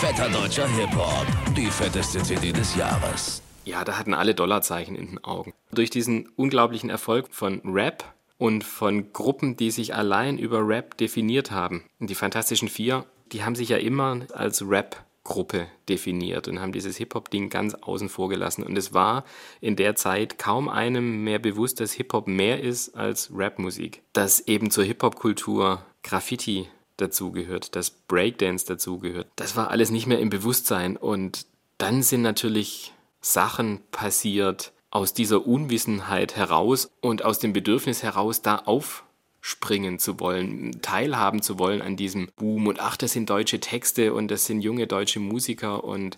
[0.01, 1.27] Fetter deutscher Hip-Hop.
[1.55, 3.43] Die fetteste CD des Jahres.
[3.67, 5.53] Ja, da hatten alle Dollarzeichen in den Augen.
[5.73, 8.05] Durch diesen unglaublichen Erfolg von Rap
[8.39, 11.85] und von Gruppen, die sich allein über Rap definiert haben.
[11.99, 16.97] Und die Fantastischen Vier, die haben sich ja immer als Rap-Gruppe definiert und haben dieses
[16.97, 18.63] Hip-Hop-Ding ganz außen vor gelassen.
[18.63, 19.25] Und es war
[19.61, 24.03] in der Zeit kaum einem mehr bewusst, dass Hip-Hop mehr ist als Rap-Musik.
[24.13, 29.29] Dass eben zur Hip-Hop-Kultur Graffiti dazugehört, dass Breakdance dazugehört.
[29.37, 30.97] Das war alles nicht mehr im Bewusstsein.
[30.97, 31.47] Und
[31.79, 38.63] dann sind natürlich Sachen passiert aus dieser Unwissenheit heraus und aus dem Bedürfnis heraus, da
[38.65, 42.67] aufspringen zu wollen, teilhaben zu wollen an diesem Boom.
[42.67, 46.17] Und ach, das sind deutsche Texte und das sind junge deutsche Musiker und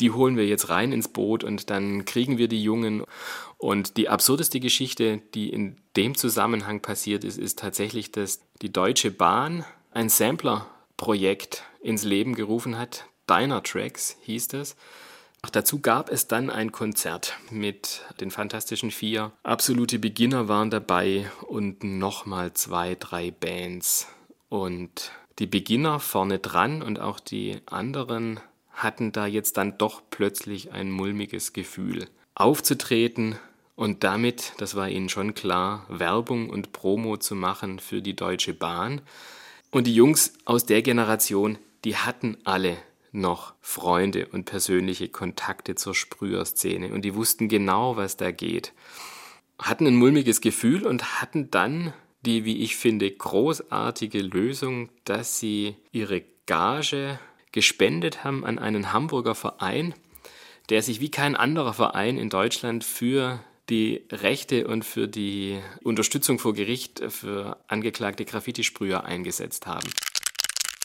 [0.00, 3.04] die holen wir jetzt rein ins Boot und dann kriegen wir die Jungen.
[3.56, 9.12] Und die absurdeste Geschichte, die in dem Zusammenhang passiert ist, ist tatsächlich, dass die Deutsche
[9.12, 13.04] Bahn ein Sampler-Projekt ins Leben gerufen hat.
[13.30, 14.74] Diner Tracks hieß das.
[15.42, 19.32] Ach, dazu gab es dann ein Konzert mit den Fantastischen Vier.
[19.44, 24.08] Absolute Beginner waren dabei und nochmal zwei, drei Bands.
[24.48, 28.40] Und die Beginner vorne dran und auch die anderen
[28.72, 32.08] hatten da jetzt dann doch plötzlich ein mulmiges Gefühl.
[32.34, 33.36] Aufzutreten
[33.76, 38.54] und damit, das war ihnen schon klar, Werbung und Promo zu machen für die Deutsche
[38.54, 39.02] Bahn.
[39.70, 42.76] Und die Jungs aus der Generation, die hatten alle
[43.12, 48.72] noch Freunde und persönliche Kontakte zur Sprüherszene und die wussten genau, was da geht.
[49.58, 51.92] Hatten ein mulmiges Gefühl und hatten dann
[52.24, 57.18] die, wie ich finde, großartige Lösung, dass sie ihre Gage
[57.52, 59.94] gespendet haben an einen Hamburger Verein,
[60.68, 66.38] der sich wie kein anderer Verein in Deutschland für die Rechte und für die Unterstützung
[66.38, 69.88] vor Gericht für angeklagte Graffiti-Sprüher eingesetzt haben.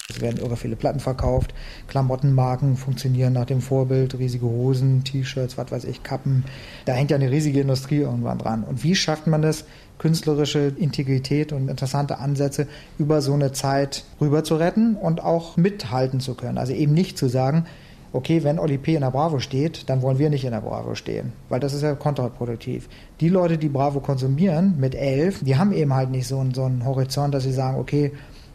[0.10, 1.54] Es werden irre viele Platten verkauft,
[1.88, 6.44] Klamottenmarken funktionieren nach dem Vorbild, riesige Hosen, T-Shirts, was weiß ich, Kappen.
[6.84, 8.64] Da hängt ja eine riesige Industrie irgendwann dran.
[8.66, 9.64] Und wie schafft man das,
[10.00, 16.20] künstlerische Integrität und interessante Ansätze über so eine Zeit rüber zu retten und auch mithalten
[16.20, 16.58] zu können?
[16.58, 17.66] Also eben nicht zu sagen,
[18.12, 18.96] okay, wenn Oli P.
[18.96, 21.82] in der Bravo steht, dann wollen wir nicht in der Bravo stehen, weil das ist
[21.82, 22.90] ja kontraproduktiv.
[23.22, 26.66] Die Leute, die Bravo konsumieren mit elf, die haben eben halt nicht so einen, so
[26.66, 28.12] einen Horizont, dass sie sagen, okay,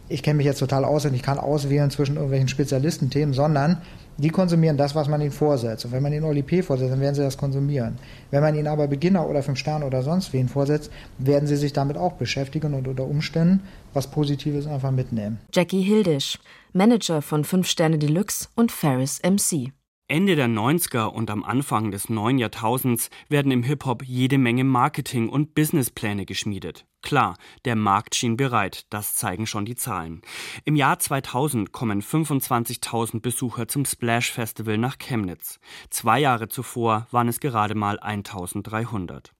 [0.08, 3.82] ich kenne mich jetzt total aus und ich kann auswählen zwischen irgendwelchen Spezialistenthemen, sondern
[4.16, 5.84] die konsumieren das, was man ihnen vorsetzt.
[5.84, 6.62] Und wenn man ihnen Oli P.
[6.62, 7.98] vorsetzt, dann werden sie das konsumieren.
[8.30, 11.72] Wenn man ihnen aber Beginner oder Fünf Sterne oder sonst wen vorsetzt, werden sie sich
[11.72, 13.60] damit auch beschäftigen und unter Umständen
[13.94, 15.38] was Positives einfach mitnehmen.
[15.54, 16.38] Jackie Hildisch,
[16.72, 19.72] Manager von Fünf Sterne Deluxe und Ferris MC.
[20.10, 25.28] Ende der 90er und am Anfang des neuen Jahrtausends werden im Hip-Hop jede Menge Marketing-
[25.28, 26.86] und Businesspläne geschmiedet.
[27.02, 30.22] Klar, der Markt schien bereit, das zeigen schon die Zahlen.
[30.64, 35.60] Im Jahr 2000 kommen 25.000 Besucher zum Splash Festival nach Chemnitz.
[35.90, 39.32] Zwei Jahre zuvor waren es gerade mal 1.300.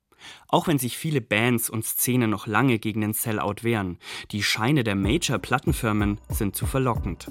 [0.49, 3.99] Auch wenn sich viele Bands und Szenen noch lange gegen den Sellout wehren,
[4.31, 7.29] die Scheine der Major-Plattenfirmen sind zu verlockend.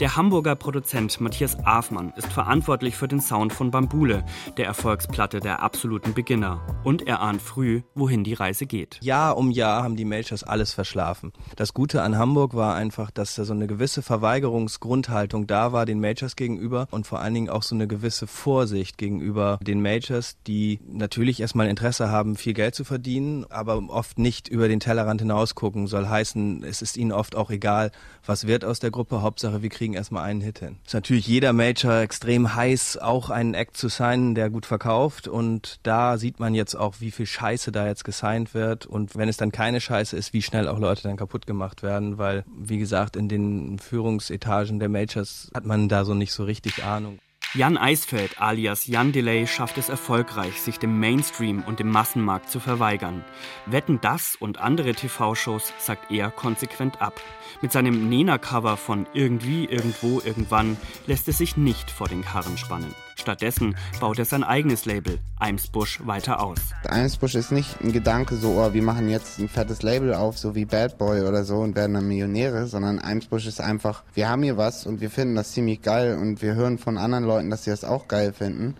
[0.00, 4.24] Der Hamburger Produzent Matthias Afmann ist verantwortlich für den Sound von Bambule,
[4.56, 6.80] der Erfolgsplatte der absoluten Beginner.
[6.84, 8.98] Und er ahnt früh, wohin die Reise geht.
[9.02, 11.32] Jahr um Jahr haben die Majors alles verschlafen.
[11.56, 16.00] Das Gute an Hamburg war einfach, dass da so eine gewisse Verweigerungsgrundhaltung da war den
[16.00, 20.80] Majors gegenüber und vor allen Dingen auch so eine gewisse Vorsicht gegenüber den Majors, die
[20.86, 25.54] natürlich erstmal Interesse haben, viel Geld zu verdienen, aber oft nicht über den Tellerrand hinaus
[25.54, 25.86] gucken.
[25.86, 27.90] Soll heißen, es ist ihnen oft auch egal,
[28.26, 29.22] was wird aus der Gruppe.
[29.22, 30.76] Hauptsache, wir kriegen erstmal einen Hit hin.
[30.84, 35.28] Ist natürlich jeder Major extrem heiß, auch einen Act zu signen, der gut verkauft.
[35.28, 38.86] Und da sieht man jetzt auch, wie viel Scheiße da jetzt gesigned wird.
[38.86, 42.18] Und wenn es dann keine Scheiße ist, wie schnell auch Leute dann kaputt gemacht werden,
[42.18, 46.84] weil, wie gesagt, in den Führungsetagen der Majors hat man da so nicht so richtig
[46.84, 47.18] Ahnung.
[47.54, 52.60] Jan Eisfeld alias Jan Delay schafft es erfolgreich, sich dem Mainstream und dem Massenmarkt zu
[52.60, 53.24] verweigern.
[53.64, 57.18] Wetten das und andere TV-Shows sagt er konsequent ab.
[57.62, 62.94] Mit seinem Nena-Cover von Irgendwie, Irgendwo, Irgendwann lässt es sich nicht vor den Karren spannen.
[63.20, 66.58] Stattdessen baut er sein eigenes Label, Eimsbusch, weiter aus.
[66.88, 70.54] Eimsbusch ist nicht ein Gedanke so, oh, wir machen jetzt ein fettes Label auf, so
[70.54, 74.44] wie Bad Boy oder so und werden dann Millionäre, sondern Eimsbusch ist einfach, wir haben
[74.44, 77.64] hier was und wir finden das ziemlich geil und wir hören von anderen Leuten, dass
[77.64, 78.76] sie das auch geil finden.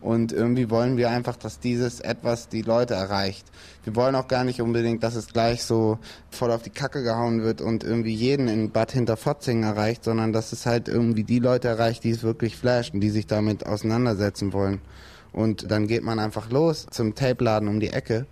[0.00, 3.46] Und irgendwie wollen wir einfach, dass dieses etwas die Leute erreicht.
[3.84, 5.98] Wir wollen auch gar nicht unbedingt, dass es gleich so
[6.30, 10.52] voll auf die Kacke gehauen wird und irgendwie jeden in Bad Hinterfotzingen erreicht, sondern dass
[10.52, 14.54] es halt irgendwie die Leute erreicht, die es wirklich flasht und die sich damit auseinandersetzen
[14.54, 14.80] wollen.
[15.32, 18.26] Und dann geht man einfach los zum Tape-Laden um die Ecke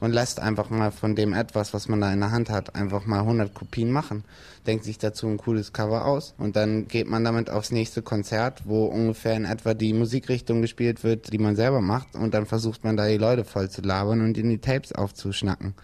[0.00, 3.06] und lässt einfach mal von dem etwas, was man da in der Hand hat, einfach
[3.06, 4.24] mal 100 Kopien machen,
[4.66, 8.62] denkt sich dazu ein cooles Cover aus und dann geht man damit aufs nächste Konzert,
[8.64, 12.84] wo ungefähr in etwa die Musikrichtung gespielt wird, die man selber macht und dann versucht
[12.84, 15.74] man da die Leute voll zu labern und in die Tapes aufzuschnacken.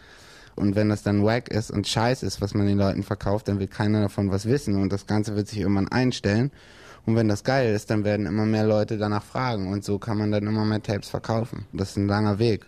[0.57, 3.59] Und wenn das dann wack ist und scheiß ist, was man den Leuten verkauft, dann
[3.59, 6.53] will keiner davon was wissen und das Ganze wird sich irgendwann einstellen.
[7.07, 10.17] Und wenn das geil ist, dann werden immer mehr Leute danach fragen und so kann
[10.17, 11.67] man dann immer mehr Tapes verkaufen.
[11.73, 12.67] Das ist ein langer Weg.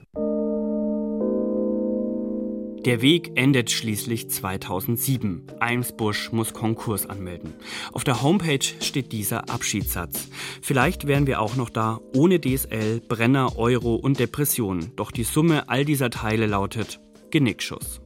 [2.86, 5.48] Der Weg endet schließlich 2007.
[5.58, 7.52] Eimsbusch muss Konkurs anmelden.
[7.92, 10.28] Auf der Homepage steht dieser Abschiedssatz.
[10.62, 14.92] Vielleicht wären wir auch noch da ohne DSL, Brenner, Euro und Depressionen.
[14.94, 17.00] Doch die Summe all dieser Teile lautet
[17.32, 18.00] Genickschuss.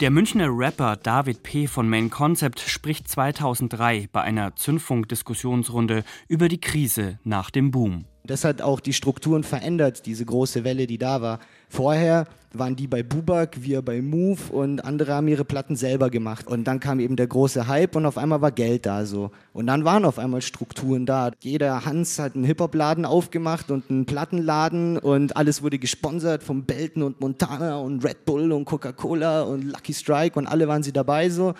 [0.00, 1.66] Der Münchner Rapper David P.
[1.66, 8.04] von Main Concept spricht 2003 bei einer Zündfunk-Diskussionsrunde über die Krise nach dem Boom.
[8.26, 11.40] Das hat auch die Strukturen verändert, diese große Welle, die da war.
[11.68, 16.46] Vorher waren die bei Bubak, wir bei Move und andere haben ihre Platten selber gemacht.
[16.46, 19.30] Und dann kam eben der große Hype und auf einmal war Geld da so.
[19.52, 21.32] Und dann waren auf einmal Strukturen da.
[21.40, 27.02] Jeder Hans hat einen Hip-Hop-Laden aufgemacht und einen Plattenladen und alles wurde gesponsert vom Belton
[27.02, 31.28] und Montana und Red Bull und Coca-Cola und Lucky Strike und alle waren sie dabei
[31.28, 31.52] so.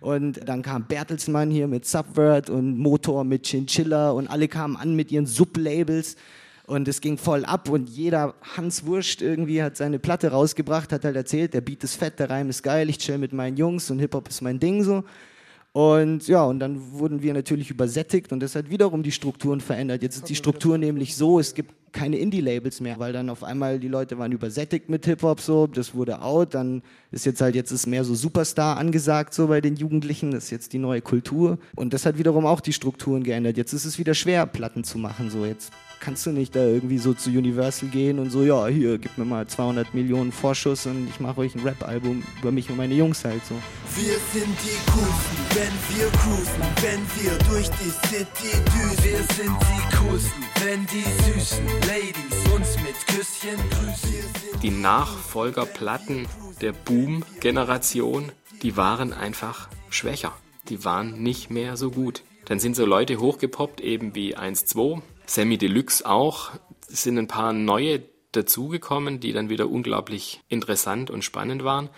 [0.00, 4.96] Und dann kam Bertelsmann hier mit Subvert und Motor mit Chinchilla und alle kamen an
[4.96, 6.16] mit ihren Sublabels.
[6.66, 11.04] Und es ging voll ab und jeder Hans Wurscht irgendwie hat seine Platte rausgebracht, hat
[11.04, 13.90] halt erzählt, der Beat ist fett, der Reim ist geil, ich chill mit meinen Jungs
[13.90, 15.02] und Hip-Hop ist mein Ding so.
[15.72, 20.02] Und ja, und dann wurden wir natürlich übersättigt und das hat wiederum die Strukturen verändert.
[20.02, 23.78] Jetzt ist die Struktur nämlich so, es gibt keine Indie-Labels mehr, weil dann auf einmal
[23.78, 27.70] die Leute waren übersättigt mit Hip-Hop so, das wurde out, dann ist jetzt halt, jetzt
[27.70, 31.58] ist mehr so Superstar angesagt so bei den Jugendlichen, das ist jetzt die neue Kultur
[31.76, 33.56] und das hat wiederum auch die Strukturen geändert.
[33.56, 36.98] Jetzt ist es wieder schwer, Platten zu machen so, jetzt kannst du nicht da irgendwie
[36.98, 41.08] so zu Universal gehen und so, ja, hier, gib mir mal 200 Millionen Vorschuss und
[41.08, 43.54] ich mache euch ein Rap-Album über mich und meine Jungs halt so.
[43.94, 49.04] Wir sind die Coolsten, wenn wir cruisen, wenn wir durch die City düsen.
[49.04, 54.60] Wir sind die Coolsten, wenn die süßen Ladies uns mit Küsschen grüßen.
[54.62, 56.26] Die Nachfolgerplatten
[56.60, 58.32] der Boom-Generation,
[58.62, 60.32] die waren einfach schwächer.
[60.68, 62.22] Die waren nicht mehr so gut.
[62.46, 66.50] Dann sind so Leute hochgepoppt, eben wie 1-2, Sammy Deluxe auch.
[66.90, 71.88] Es sind ein paar neue dazugekommen, die dann wieder unglaublich interessant und spannend waren.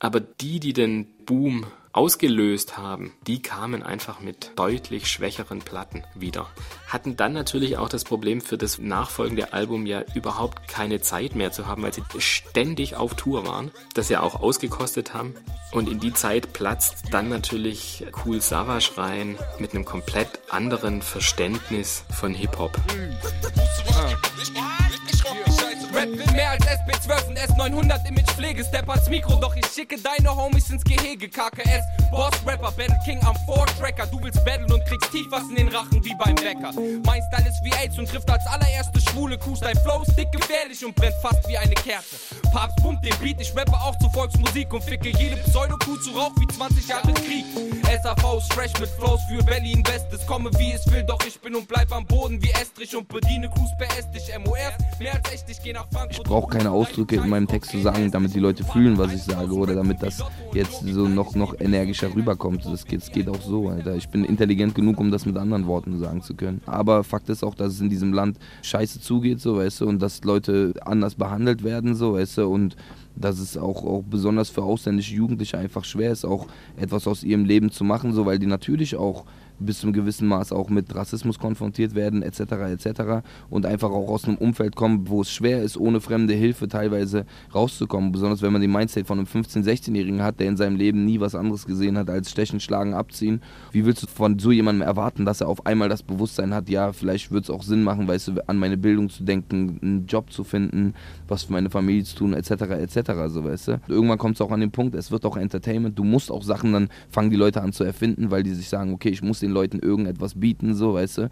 [0.00, 6.48] Aber die, die den Boom ausgelöst haben, die kamen einfach mit deutlich schwächeren Platten wieder.
[6.86, 11.52] Hatten dann natürlich auch das Problem für das nachfolgende Album ja überhaupt keine Zeit mehr
[11.52, 15.34] zu haben, weil sie ständig auf Tour waren, das ja auch ausgekostet haben.
[15.72, 22.04] Und in die Zeit platzt dann natürlich Cool Savage rein mit einem komplett anderen Verständnis
[22.10, 22.76] von Hip-Hop.
[22.92, 23.16] Hm.
[23.94, 24.10] Ah.
[26.36, 26.69] Ja.
[26.90, 31.28] B12 und S900 Image Pflege, Step ans Mikro, doch ich schicke deine Homies ins Gehege.
[31.28, 34.06] KKS, Boss Rapper, Battle King am Four-Tracker.
[34.06, 36.72] Du willst battlen und kriegst tief was in den Rachen wie beim Wecker.
[37.04, 39.60] Mein Style ist wie AIDS und trifft als allererste schwule Kuhs.
[39.60, 42.16] Dein Flow ist dick gefährlich und brennt fast wie eine Kerze.
[42.52, 46.32] Papst pumpt den Beat, ich rappe auch zu Volksmusik und ficke jede Pseudokuh zu Rauch
[46.40, 47.44] wie 20 Jahre Krieg.
[47.90, 50.24] SAV fresh mit Flows für Berlin Bestes.
[50.24, 53.48] Komme wie es will, doch ich bin und bleib am Boden wie Estrich und bediene
[53.48, 54.22] Crews per Estig.
[54.44, 57.80] MORs, mehr als echt, ich geh nach Ich brauche keine Ausdrücke in meinem Text zu
[57.80, 60.22] sagen, damit die Leute fühlen, was ich sage oder damit das
[60.52, 62.64] jetzt so noch, noch energischer rüberkommt.
[62.64, 63.96] Das geht, das geht auch so, Alter.
[63.96, 66.62] Ich bin intelligent genug, um das mit anderen Worten sagen zu können.
[66.66, 70.00] Aber Fakt ist auch, dass es in diesem Land scheiße zugeht, so, weißt du, und
[70.00, 72.76] dass Leute anders behandelt werden, so, weißt du, und
[73.20, 77.44] dass es auch, auch besonders für ausländische Jugendliche einfach schwer ist, auch etwas aus ihrem
[77.44, 79.24] Leben zu machen, so, weil die natürlich auch
[79.60, 82.40] bis zu einem gewissen Maß auch mit Rassismus konfrontiert werden, etc.
[82.40, 83.02] etc.
[83.48, 87.26] und einfach auch aus einem Umfeld kommen, wo es schwer ist, ohne fremde Hilfe teilweise
[87.54, 88.12] rauszukommen.
[88.12, 91.20] Besonders wenn man den Mindset von einem 15-, 16-Jährigen hat, der in seinem Leben nie
[91.20, 93.40] was anderes gesehen hat als Stechen, Schlagen, Abziehen.
[93.72, 96.92] Wie willst du von so jemandem erwarten, dass er auf einmal das Bewusstsein hat, ja,
[96.92, 100.32] vielleicht wird es auch Sinn machen, weißt du, an meine Bildung zu denken, einen Job
[100.32, 100.94] zu finden,
[101.28, 102.50] was für meine Familie zu tun, etc.
[102.50, 103.12] etc.
[103.28, 103.80] So, weißt du.
[103.88, 106.72] Irgendwann kommt es auch an den Punkt, es wird auch Entertainment, du musst auch Sachen,
[106.72, 109.49] dann fangen die Leute an zu erfinden, weil die sich sagen, okay, ich muss den
[109.50, 111.30] den Leuten irgendetwas bieten, so, weißt du.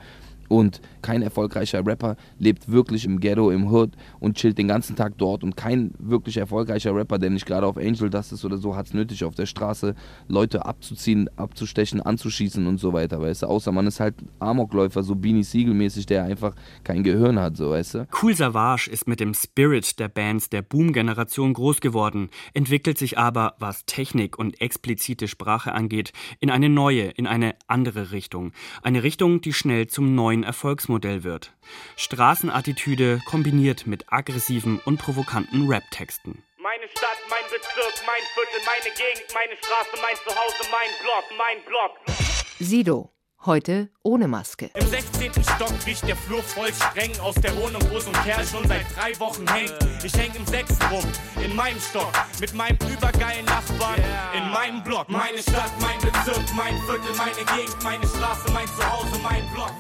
[0.48, 3.90] Und kein erfolgreicher Rapper lebt wirklich im Ghetto, im Hood
[4.20, 5.44] und chillt den ganzen Tag dort.
[5.44, 8.86] Und kein wirklich erfolgreicher Rapper, der nicht gerade auf Angel Dust ist oder so, hat
[8.86, 9.94] es nötig, auf der Straße
[10.28, 13.46] Leute abzuziehen, abzustechen, anzuschießen und so weiter, weißt du.
[13.46, 17.94] Außer man ist halt Amokläufer, so Beanie Siegel-mäßig, der einfach kein Gehirn hat, so weißt
[17.94, 18.08] du.
[18.22, 23.54] Cool Savage ist mit dem Spirit der Bands der Boom-Generation groß geworden, entwickelt sich aber,
[23.58, 28.52] was Technik und explizite Sprache angeht, in eine neue, in eine andere Richtung.
[28.82, 31.52] Eine Richtung, die schnell zum neuen Erfolgsmodell wird.
[31.96, 36.42] Straßenattitüde kombiniert mit aggressiven und provokanten Rap-Texten.
[36.60, 41.64] Meine Stadt, mein Bezirk, mein Viertel, meine Gegend, meine Straße, mein Zuhause, mein Block, mein
[41.64, 42.18] Block.
[42.58, 43.12] Sido.
[43.46, 44.68] Heute ohne Maske.
[44.74, 45.30] Im 16.
[45.44, 48.84] Stock riecht der Flur voll streng aus der Wohnung, wo so ein Kerl schon seit
[48.96, 49.72] drei Wochen hängt.
[50.02, 50.76] Ich häng im 6.
[50.90, 51.04] rum,
[51.42, 54.02] in meinem Stock, mit meinem übergeilen Nachbarn,
[54.36, 55.08] in meinem Block.
[55.08, 59.72] Meine Stadt, mein Bezirk, mein Viertel, meine Gegend, meine Straße, mein Zuhause, mein Block.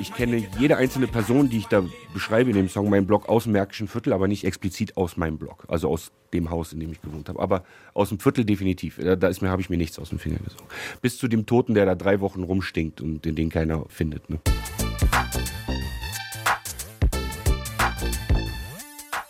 [0.00, 1.84] Ich kenne jede einzelne Person, die ich da
[2.14, 5.36] beschreibe in dem Song, mein Blog aus dem Märkischen Viertel, aber nicht explizit aus meinem
[5.36, 7.38] Blog, also aus dem Haus, in dem ich gewohnt habe.
[7.38, 8.98] Aber aus dem Viertel definitiv.
[8.98, 10.64] Da, da ist mir, habe ich mir nichts aus dem Finger gesogen.
[11.02, 14.30] Bis zu dem Toten, der da drei Wochen rumstinkt und den, den keiner findet.
[14.30, 14.38] Ne?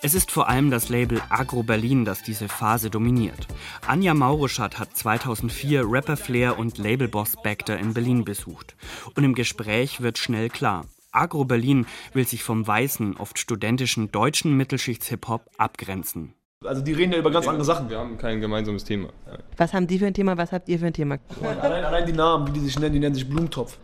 [0.03, 3.46] Es ist vor allem das Label Agro Berlin, das diese Phase dominiert.
[3.86, 8.76] Anja Maurischat hat 2004 Rapper Flair und Labelboss Bacter in Berlin besucht.
[9.14, 11.84] Und im Gespräch wird schnell klar, Agro Berlin
[12.14, 16.32] will sich vom weißen, oft studentischen deutschen Mittelschichts-Hip-Hop abgrenzen.
[16.64, 17.90] Also die reden ja über ganz andere Sachen.
[17.90, 19.11] Wir haben kein gemeinsames Thema.
[19.59, 21.18] Was haben die für ein Thema, was habt ihr für ein Thema?
[21.42, 23.76] Allein, allein die Namen, wie die sich nennen, die nennen sich Blumentopf.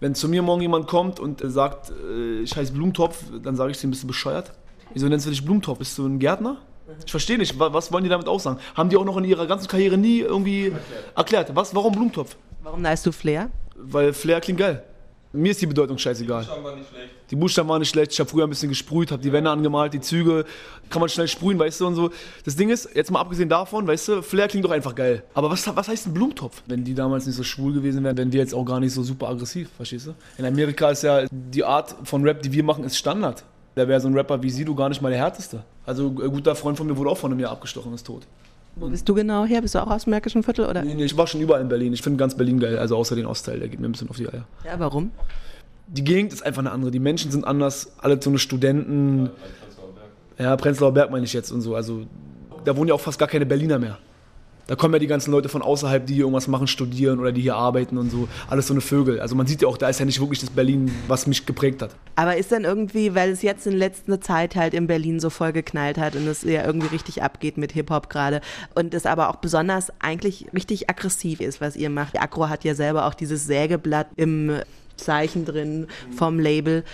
[0.00, 3.82] Wenn zu mir morgen jemand kommt und sagt, äh, ich heiße Blumentopf, dann sage ich
[3.82, 4.52] ihm, bist du bescheuert?
[4.92, 5.78] Wieso nennst du dich Blumentopf?
[5.78, 6.58] Bist du ein Gärtner?
[7.04, 8.58] Ich verstehe nicht, wa- was wollen die damit aussagen?
[8.74, 10.72] Haben die auch noch in ihrer ganzen Karriere nie irgendwie
[11.16, 11.54] erklärt?
[11.54, 12.36] Was, warum Blumentopf?
[12.62, 13.50] Warum nennst du Flair?
[13.76, 14.82] Weil Flair klingt geil.
[15.34, 16.46] Mir ist die Bedeutung scheißegal.
[17.30, 18.12] Die Buchstaben waren nicht schlecht.
[18.12, 20.44] Ich habe früher ein bisschen gesprüht, habe die Wände angemalt, die Züge.
[20.90, 22.10] Kann man schnell sprühen, weißt du, und so.
[22.44, 25.22] Das Ding ist, jetzt mal abgesehen davon, weißt du, Flair klingt doch einfach geil.
[25.32, 26.62] Aber was, was heißt ein Blumentopf?
[26.66, 29.02] Wenn die damals nicht so schwul gewesen wären, wären wir jetzt auch gar nicht so
[29.02, 30.14] super aggressiv, verstehst du?
[30.36, 33.42] In Amerika ist ja die Art von Rap, die wir machen, ist Standard.
[33.74, 35.62] Da wäre so ein Rapper wie Sido gar nicht mal der härteste.
[35.86, 38.22] Also ein guter Freund von mir wurde auch von einem Jahr abgestochen, ist tot.
[38.76, 39.60] Wo bist du genau her?
[39.60, 40.66] Bist du auch aus dem Märkischen Viertel?
[40.66, 40.82] Oder?
[40.82, 41.92] Nee, nee, ich war schon überall in Berlin.
[41.92, 44.16] Ich finde ganz Berlin geil, also außer den Ostteil, der geht mir ein bisschen auf
[44.16, 44.44] die Eier.
[44.64, 45.10] Ja, warum?
[45.88, 49.30] Die Gegend ist einfach eine andere, die Menschen sind anders, alle so eine Studenten.
[50.38, 51.74] Ja, Prenzlauer Berg meine ich jetzt und so.
[51.74, 52.06] Also
[52.64, 53.98] da wohnen ja auch fast gar keine Berliner mehr.
[54.66, 57.42] Da kommen ja die ganzen Leute von außerhalb, die hier irgendwas machen, studieren oder die
[57.42, 58.28] hier arbeiten und so.
[58.48, 59.20] Alles so eine Vögel.
[59.20, 61.82] Also man sieht ja auch, da ist ja nicht wirklich das Berlin, was mich geprägt
[61.82, 61.94] hat.
[62.16, 65.52] Aber ist dann irgendwie, weil es jetzt in letzter Zeit halt in Berlin so voll
[65.52, 68.40] geknallt hat und es ja irgendwie richtig abgeht mit Hip-Hop gerade
[68.74, 72.20] und es aber auch besonders eigentlich richtig aggressiv ist, was ihr macht.
[72.20, 74.60] Agro hat ja selber auch dieses Sägeblatt im
[74.96, 75.86] Zeichen drin
[76.16, 76.84] vom Label.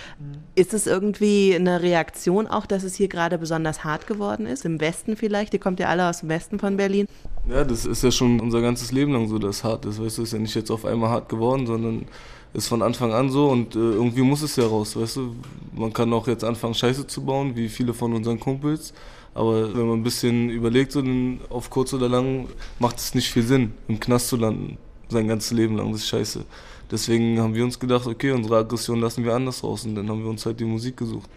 [0.54, 4.64] Ist es irgendwie eine Reaktion auch, dass es hier gerade besonders hart geworden ist?
[4.64, 5.52] Im Westen vielleicht?
[5.54, 7.06] Ihr kommt ja alle aus dem Westen von Berlin.
[7.48, 10.02] Ja, das ist ja schon unser ganzes Leben lang so, dass hart ist.
[10.02, 12.04] Weißt du, ist ja nicht jetzt auf einmal hart geworden, sondern
[12.52, 15.34] ist von Anfang an so und äh, irgendwie muss es ja raus, weißt du.
[15.72, 18.92] Man kann auch jetzt anfangen, Scheiße zu bauen, wie viele von unseren Kumpels.
[19.34, 22.48] Aber wenn man ein bisschen überlegt, so dann auf kurz oder lang,
[22.80, 24.76] macht es nicht viel Sinn, im Knast zu landen,
[25.08, 25.92] sein ganzes Leben lang.
[25.92, 26.44] Das ist scheiße.
[26.90, 30.22] Deswegen haben wir uns gedacht, okay, unsere Aggression lassen wir anders raus und dann haben
[30.22, 31.30] wir uns halt die Musik gesucht.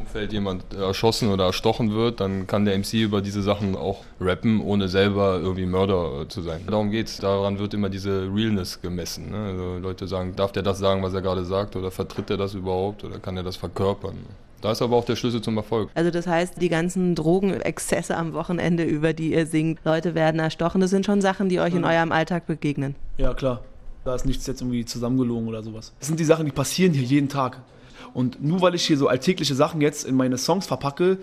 [0.00, 3.76] Wenn im Umfeld jemand erschossen oder erstochen wird, dann kann der MC über diese Sachen
[3.76, 6.62] auch rappen, ohne selber irgendwie Mörder äh, zu sein.
[6.66, 7.18] Darum geht's.
[7.18, 9.30] Daran wird immer diese Realness gemessen.
[9.30, 9.36] Ne?
[9.36, 12.54] Also Leute sagen, darf der das sagen, was er gerade sagt, oder vertritt er das
[12.54, 14.16] überhaupt, oder kann er das verkörpern?
[14.60, 15.88] Da ist aber auch der Schlüssel zum Erfolg.
[15.94, 20.82] Also das heißt, die ganzen Drogenexzesse am Wochenende, über die ihr singt, Leute werden erstochen,
[20.82, 22.94] das sind schon Sachen, die euch in eurem Alltag begegnen.
[23.16, 23.62] Ja, klar.
[24.04, 25.92] Da ist nichts jetzt irgendwie zusammengelogen oder sowas.
[25.98, 27.60] Das sind die Sachen, die passieren hier jeden Tag.
[28.14, 31.18] Und nur weil ich hier so alltägliche Sachen jetzt in meine Songs verpacke,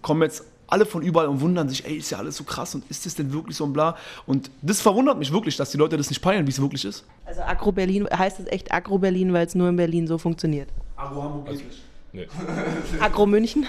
[0.00, 2.88] kommen jetzt alle von überall und wundern sich, ey, ist ja alles so krass und
[2.90, 3.94] ist das denn wirklich so und bla.
[4.26, 7.04] Und das verwundert mich wirklich, dass die Leute das nicht peilen, wie es wirklich ist.
[7.26, 10.70] Also Agro Berlin, heißt es echt Agro Berlin, weil es nur in Berlin so funktioniert?
[10.96, 11.82] Agro Hamburg geht nicht.
[12.12, 12.26] Nee.
[13.00, 13.66] Agro München?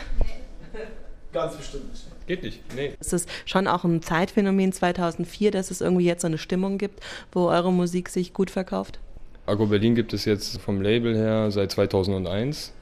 [1.34, 2.04] Ganz bestimmt nicht.
[2.26, 2.94] Geht nicht, nee.
[3.02, 7.02] Es ist schon auch ein Zeitphänomen 2004, dass es irgendwie jetzt so eine Stimmung gibt,
[7.34, 9.00] wo eure Musik sich gut verkauft?
[9.46, 12.74] Agro Berlin gibt es jetzt vom Label her seit 2001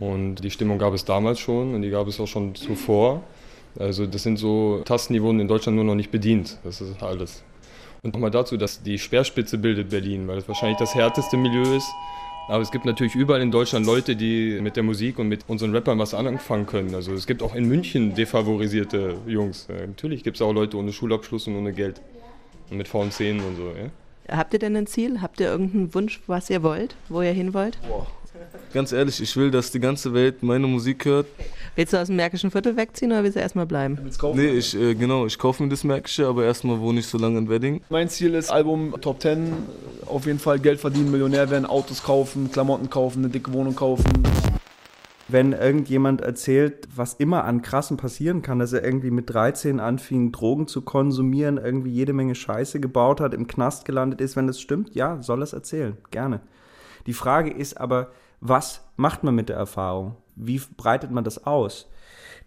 [0.00, 3.22] und die Stimmung gab es damals schon und die gab es auch schon zuvor.
[3.78, 6.58] Also das sind so Tasten, die wurden in Deutschland nur noch nicht bedient.
[6.64, 7.44] Das ist alles.
[8.02, 11.88] Und nochmal dazu, dass die Speerspitze bildet Berlin, weil es wahrscheinlich das härteste Milieu ist.
[12.48, 15.72] Aber es gibt natürlich überall in Deutschland Leute, die mit der Musik und mit unseren
[15.72, 16.92] Rappern was anfangen können.
[16.96, 19.68] Also es gibt auch in München defavorisierte Jungs.
[19.68, 22.00] Äh, Natürlich gibt es auch Leute ohne Schulabschluss und ohne Geld.
[22.70, 23.68] Und mit faulen Zähnen und so.
[23.68, 23.90] Ja?
[24.28, 25.20] Habt ihr denn ein Ziel?
[25.20, 27.78] Habt ihr irgendeinen Wunsch, was ihr wollt, wo ihr hin wollt?
[27.88, 28.06] Boah,
[28.72, 31.26] Ganz ehrlich, ich will, dass die ganze Welt meine Musik hört.
[31.76, 33.98] Willst du aus dem Märkischen Viertel wegziehen oder willst du erstmal bleiben?
[34.34, 37.38] Nee, ich, äh, genau, ich kaufe mir das Märkische, aber erstmal wohne ich so lange
[37.38, 37.82] in Wedding.
[37.90, 39.52] Mein Ziel ist Album Top 10,
[40.06, 44.04] auf jeden Fall Geld verdienen, Millionär werden, Autos kaufen, Klamotten kaufen, eine dicke Wohnung kaufen.
[45.32, 50.30] Wenn irgendjemand erzählt, was immer an Krassen passieren kann, dass er irgendwie mit 13 anfing,
[50.30, 54.60] Drogen zu konsumieren, irgendwie jede Menge Scheiße gebaut hat, im Knast gelandet ist, wenn das
[54.60, 56.42] stimmt, ja, soll es erzählen, gerne.
[57.06, 58.10] Die Frage ist aber,
[58.42, 60.16] was macht man mit der Erfahrung?
[60.36, 61.88] Wie breitet man das aus?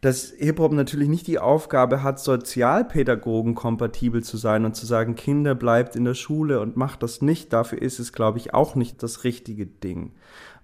[0.01, 5.55] Dass Hip-Hop natürlich nicht die Aufgabe hat, Sozialpädagogen kompatibel zu sein und zu sagen, Kinder
[5.55, 7.51] bleibt in der Schule und macht das nicht.
[7.51, 10.11] Dafür ist es, glaube ich, auch nicht das richtige Ding.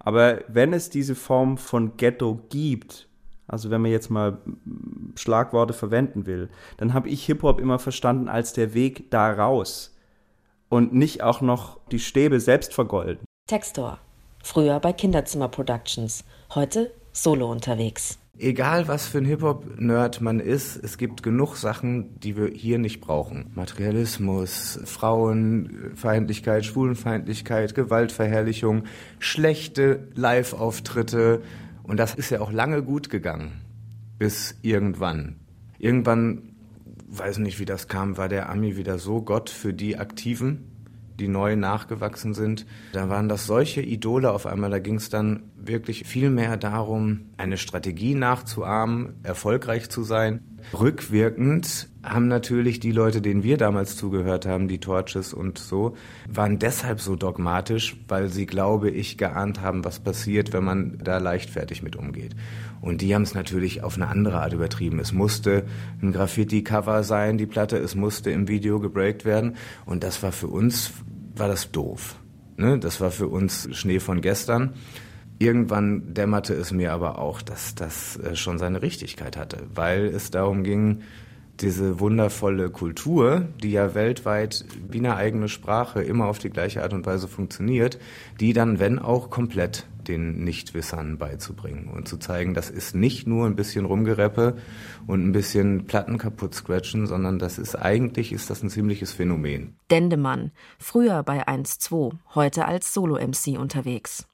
[0.04, 3.08] Aber wenn es diese Form von Ghetto gibt,
[3.46, 4.38] also wenn man jetzt mal
[5.16, 9.96] Schlagworte verwenden will, dann habe ich Hip-Hop immer verstanden als der Weg da raus
[10.68, 13.24] und nicht auch noch die Stäbe selbst vergolden.
[13.46, 13.98] Textor.
[14.42, 16.24] Früher bei Kinderzimmer Productions,
[16.54, 18.18] heute solo unterwegs.
[18.38, 23.02] Egal was für ein Hip-Hop-Nerd man ist, es gibt genug Sachen, die wir hier nicht
[23.02, 23.50] brauchen.
[23.54, 28.84] Materialismus, Frauenfeindlichkeit, Schwulenfeindlichkeit, Gewaltverherrlichung,
[29.18, 31.42] schlechte Live-Auftritte.
[31.82, 33.52] Und das ist ja auch lange gut gegangen.
[34.18, 35.36] Bis irgendwann.
[35.78, 36.54] Irgendwann,
[37.08, 40.71] weiß nicht wie das kam, war der Ami wieder so Gott für die Aktiven
[41.18, 42.66] die neu nachgewachsen sind.
[42.92, 44.70] Da waren das solche Idole auf einmal.
[44.70, 50.40] Da ging es dann wirklich viel mehr darum, eine Strategie nachzuahmen, erfolgreich zu sein.
[50.72, 55.96] Rückwirkend haben natürlich die Leute, denen wir damals zugehört haben, die Torches und so,
[56.28, 61.18] waren deshalb so dogmatisch, weil sie, glaube ich, geahnt haben, was passiert, wenn man da
[61.18, 62.34] leichtfertig mit umgeht.
[62.80, 64.98] Und die haben es natürlich auf eine andere Art übertrieben.
[64.98, 65.64] Es musste
[66.02, 69.56] ein Graffiti-Cover sein, die Platte, es musste im Video gebreakt werden.
[69.86, 70.92] Und das war für uns,
[71.36, 72.16] war das doof.
[72.56, 72.78] Ne?
[72.80, 74.74] Das war für uns Schnee von gestern.
[75.38, 80.30] Irgendwann dämmerte es mir aber auch, dass das äh, schon seine Richtigkeit hatte, weil es
[80.30, 81.02] darum ging,
[81.62, 86.92] diese wundervolle Kultur, die ja weltweit wie eine eigene Sprache immer auf die gleiche Art
[86.92, 87.98] und Weise funktioniert,
[88.40, 93.46] die dann, wenn auch komplett den Nichtwissern beizubringen und zu zeigen, das ist nicht nur
[93.46, 94.56] ein bisschen Rumgereppe
[95.06, 99.76] und ein bisschen Platten kaputt scratchen, sondern das ist eigentlich ist das ein ziemliches Phänomen.
[99.90, 104.26] Dendemann, früher bei 1-2, heute als Solo-MC unterwegs.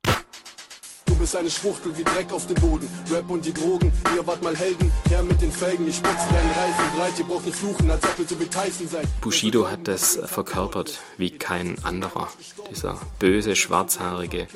[1.19, 2.89] Bist eine Schwuchtel wie Dreck auf dem Boden.
[3.11, 4.91] Rap und die Drogen, ihr wart mal Helden.
[5.09, 7.19] Her mit den Felgen, ich spitze deinen Reifen breit.
[7.19, 9.21] Ihr braucht nicht fluchen, als ob ihr wie Tyson seid.
[9.21, 12.29] Bushido hat das verkörpert wie kein anderer.
[12.71, 14.47] Dieser böse, schwarzhaarige,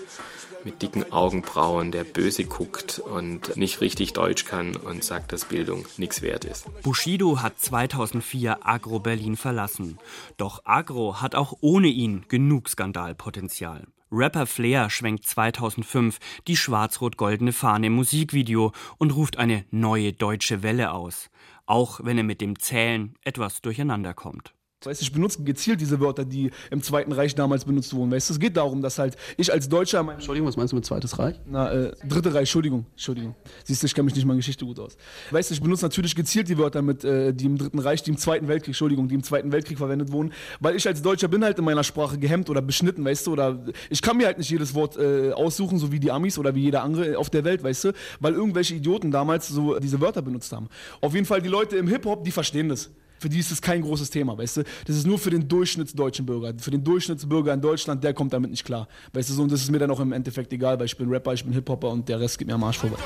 [0.65, 5.87] mit dicken Augenbrauen, der böse guckt und nicht richtig Deutsch kann und sagt, dass Bildung
[5.97, 6.67] nichts wert ist.
[6.83, 9.99] Bushido hat 2004 Agro Berlin verlassen.
[10.37, 13.87] Doch Agro hat auch ohne ihn genug Skandalpotenzial.
[14.13, 20.93] Rapper Flair schwenkt 2005 die schwarz-rot-goldene Fahne im Musikvideo und ruft eine neue deutsche Welle
[20.93, 21.31] aus.
[21.65, 24.55] Auch wenn er mit dem Zählen etwas durcheinander kommt.
[24.87, 28.11] Weißt du, ich benutze gezielt diese Wörter, die im Zweiten Reich damals benutzt wurden.
[28.11, 30.03] Weißt du, es geht darum, dass halt ich als Deutscher.
[30.03, 31.37] Mein Entschuldigung, was meinst du mit Zweites Reich?
[31.47, 33.35] Na, äh, Dritte Reich, Entschuldigung, Entschuldigung.
[33.65, 34.97] Siehst du, ich kenne mich nicht mal in Geschichte gut aus.
[35.31, 38.11] Weißt du, ich benutze natürlich gezielt die Wörter mit, äh, die im Dritten Reich, die
[38.11, 41.45] im Zweiten Weltkrieg, Entschuldigung, die im Zweiten Weltkrieg verwendet wurden, weil ich als Deutscher bin
[41.45, 44.51] halt in meiner Sprache gehemmt oder beschnitten, weißt du, oder ich kann mir halt nicht
[44.51, 47.63] jedes Wort äh, aussuchen, so wie die Amis oder wie jeder andere auf der Welt,
[47.63, 50.69] weißt du, weil irgendwelche Idioten damals so diese Wörter benutzt haben.
[51.01, 52.91] Auf jeden Fall die Leute im Hip-Hop, die verstehen das
[53.23, 54.63] für die ist das kein großes Thema, weißt du?
[54.87, 56.53] Das ist nur für den Durchschnittsdeutschen Bürger.
[56.59, 58.89] Für den Durchschnittsbürger in Deutschland, der kommt damit nicht klar.
[59.13, 61.09] Weißt du, so, und das ist mir dann auch im Endeffekt egal, weil ich bin
[61.09, 62.97] Rapper, ich bin Hip-Hopper und der Rest geht mir am Arsch vorbei.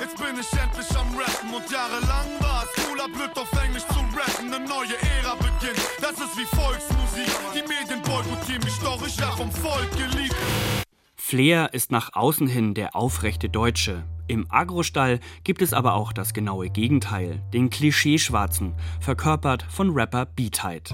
[0.00, 4.00] Jetzt bin ich endlich am Rappen und jahrelang war es cooler, blöd auf Englisch zu
[4.12, 4.52] rappen.
[4.52, 7.32] Eine neue Ära beginnt, das ist wie Volksmusik.
[7.54, 10.31] Die Medien boykottieren mich, doch ich wär vom Volk geliebt.
[11.32, 14.04] Flair ist nach außen hin der aufrechte Deutsche.
[14.28, 20.90] Im Agrostall gibt es aber auch das genaue Gegenteil, den Klischeeschwarzen, verkörpert von Rapper Beatheit.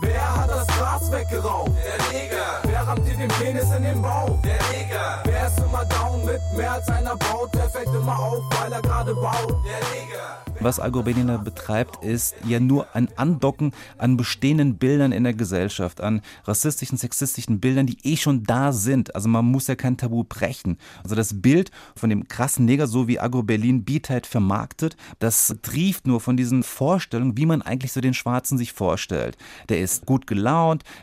[0.00, 0.23] Wer
[0.66, 1.70] das Gras weggeraubt?
[1.76, 2.60] Der Neger.
[2.64, 4.40] Wer rammt dir den Penis in den Bauch?
[4.42, 5.22] Der Neger.
[5.24, 7.54] Wer ist immer down mit mehr als einer Braut?
[7.54, 9.50] Der fällt immer auf, weil er gerade baut?
[9.64, 10.44] Der Neger.
[10.60, 16.22] Was Algobenina betreibt, ist ja nur ein Andocken an bestehenden Bildern in der Gesellschaft, an
[16.44, 19.14] rassistischen, sexistischen Bildern, die eh schon da sind.
[19.14, 20.78] Also man muss ja kein Tabu brechen.
[21.02, 26.06] Also das Bild von dem krassen Neger, so wie Agro Berlin Beatheit vermarktet, das trieft
[26.06, 29.36] nur von diesen Vorstellungen, wie man eigentlich so den Schwarzen sich vorstellt.
[29.68, 30.53] Der ist gut gelaunt,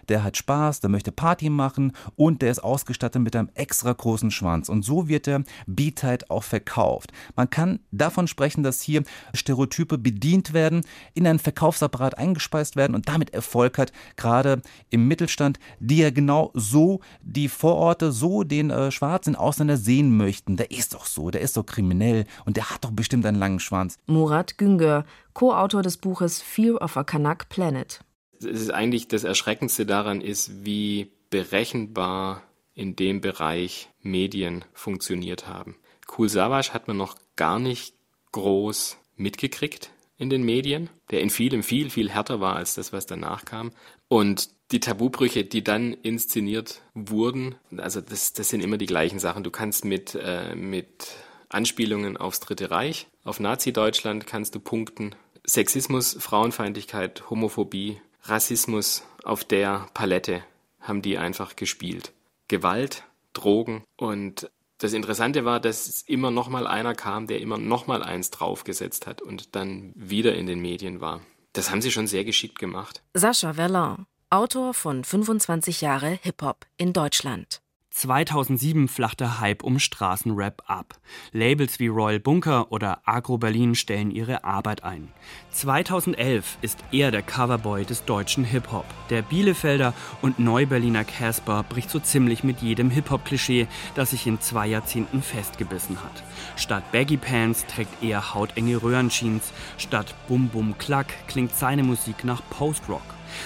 [0.09, 4.31] der hat Spaß, der möchte Party machen und der ist ausgestattet mit einem extra großen
[4.31, 4.69] Schwanz.
[4.69, 7.11] Und so wird der Beatheit auch verkauft.
[7.35, 10.81] Man kann davon sprechen, dass hier Stereotype bedient werden,
[11.13, 16.51] in einen Verkaufsapparat eingespeist werden und damit Erfolg hat, gerade im Mittelstand, die ja genau
[16.53, 20.57] so die Vororte, so den äh, schwarzen Ausländer sehen möchten.
[20.57, 23.59] Der ist doch so, der ist doch kriminell und der hat doch bestimmt einen langen
[23.59, 23.97] Schwanz.
[24.07, 28.01] Murat Güngör, Co-Autor des Buches Fear of a Kanak Planet.
[28.43, 35.75] Es ist eigentlich das Erschreckendste daran ist, wie berechenbar in dem Bereich Medien funktioniert haben.
[36.17, 37.95] Cool Savage hat man noch gar nicht
[38.31, 43.05] groß mitgekriegt in den Medien, der in vielem viel, viel härter war als das, was
[43.05, 43.71] danach kam.
[44.07, 49.43] Und die Tabubrüche, die dann inszeniert wurden, also das, das sind immer die gleichen Sachen.
[49.43, 51.15] Du kannst mit, äh, mit
[51.49, 55.15] Anspielungen aufs Dritte Reich, auf Nazi-Deutschland kannst du punkten.
[55.45, 60.43] Sexismus, Frauenfeindlichkeit, Homophobie, Rassismus auf der Palette
[60.79, 62.13] haben die einfach gespielt.
[62.47, 63.03] Gewalt,
[63.33, 68.01] Drogen und das Interessante war, dass immer noch mal einer kam, der immer noch mal
[68.01, 71.21] eins draufgesetzt hat und dann wieder in den Medien war.
[71.53, 73.03] Das haben sie schon sehr geschickt gemacht.
[73.13, 77.61] Sascha Verlin, Autor von 25 Jahre Hip-Hop in Deutschland.
[77.91, 80.95] 2007 flachte Hype um Straßenrap ab.
[81.33, 85.09] Labels wie Royal Bunker oder Agro Berlin stellen ihre Arbeit ein.
[85.51, 88.85] 2011 ist er der Coverboy des deutschen Hip-Hop.
[89.09, 94.67] Der Bielefelder und Neuberliner Casper bricht so ziemlich mit jedem Hip-Hop-Klischee, das sich in zwei
[94.67, 96.23] Jahrzehnten festgebissen hat.
[96.55, 99.51] Statt Baggy Pants trägt er hautenge Röhrenjeans.
[99.77, 103.01] Statt Bum Bum Klack klingt seine Musik nach Post-Rock.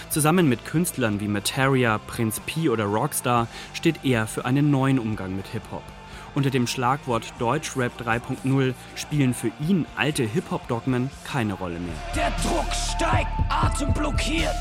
[0.09, 5.35] Zusammen mit Künstlern wie Materia, Prinz P oder Rockstar steht er für einen neuen Umgang
[5.35, 5.83] mit Hip-Hop.
[6.35, 11.95] Unter dem Schlagwort Deutschrap 3.0 spielen für ihn alte Hip-Hop-Dogmen keine Rolle mehr.
[12.15, 14.55] Der Druck steigt, Atem blockiert.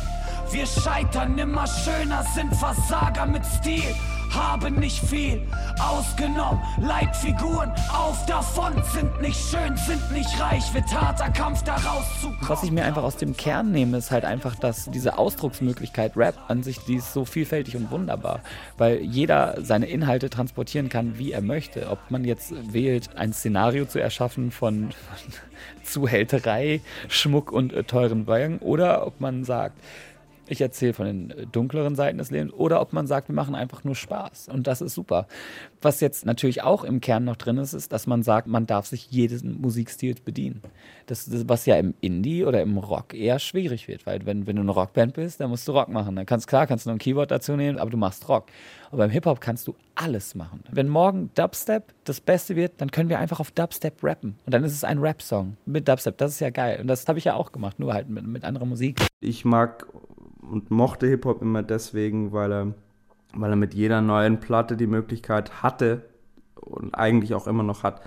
[0.53, 3.95] Wir scheitern immer schöner, sind Versager mit Stil
[4.31, 5.43] haben nicht viel
[5.81, 6.61] ausgenommen.
[6.81, 12.49] Leitfiguren auf davon sind nicht schön, sind nicht reich, wird harter Kampf daraus zu kommen.
[12.49, 16.37] Was ich mir einfach aus dem Kern nehme, ist halt einfach, dass diese Ausdrucksmöglichkeit Rap
[16.49, 18.41] an sich, die ist so vielfältig und wunderbar,
[18.77, 21.91] weil jeder seine Inhalte transportieren kann, wie er möchte.
[21.91, 24.91] Ob man jetzt wählt, ein Szenario zu erschaffen von
[25.85, 29.79] Zuhälterei, Schmuck und äh, teuren Wagen oder ob man sagt,
[30.49, 33.55] ich erzähle von den äh, dunkleren Seiten des Lebens oder ob man sagt, wir machen
[33.55, 34.49] einfach nur Spaß.
[34.49, 35.27] Und das ist super.
[35.81, 38.87] Was jetzt natürlich auch im Kern noch drin ist, ist, dass man sagt, man darf
[38.87, 40.63] sich jeden Musikstil bedienen.
[41.07, 44.57] Das, das, was ja im Indie oder im Rock eher schwierig wird, weil wenn, wenn
[44.57, 46.17] du eine Rockband bist, dann musst du Rock machen.
[46.17, 48.47] Dann kannst klar, kannst du noch ein Keyboard dazu nehmen, aber du machst Rock.
[48.89, 50.63] Aber beim Hip-Hop kannst du alles machen.
[50.71, 54.37] Wenn morgen Dubstep das Beste wird, dann können wir einfach auf Dubstep rappen.
[54.47, 56.17] Und dann ist es ein Rap-Song mit Dubstep.
[56.19, 56.81] Das ist ja geil.
[56.81, 59.01] Und das habe ich ja auch gemacht, nur halt mit, mit anderer Musik.
[59.21, 59.87] Ich mag
[60.51, 62.75] und mochte Hip-Hop immer deswegen, weil er,
[63.35, 66.09] weil er mit jeder neuen Platte die Möglichkeit hatte
[66.55, 68.03] und eigentlich auch immer noch hat,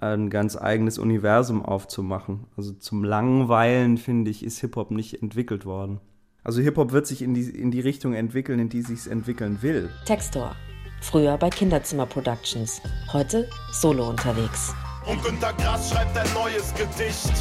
[0.00, 2.46] ein ganz eigenes Universum aufzumachen.
[2.56, 6.00] Also zum Langweilen, finde ich, ist Hip-Hop nicht entwickelt worden.
[6.42, 9.90] Also Hip-Hop wird sich in die, in die Richtung entwickeln, in die sich entwickeln will.
[10.06, 10.56] Textor.
[11.02, 12.80] Früher bei Kinderzimmer Productions.
[13.12, 14.74] Heute solo unterwegs.
[15.06, 17.32] Und Günter Grass schreibt ein neues Gedicht.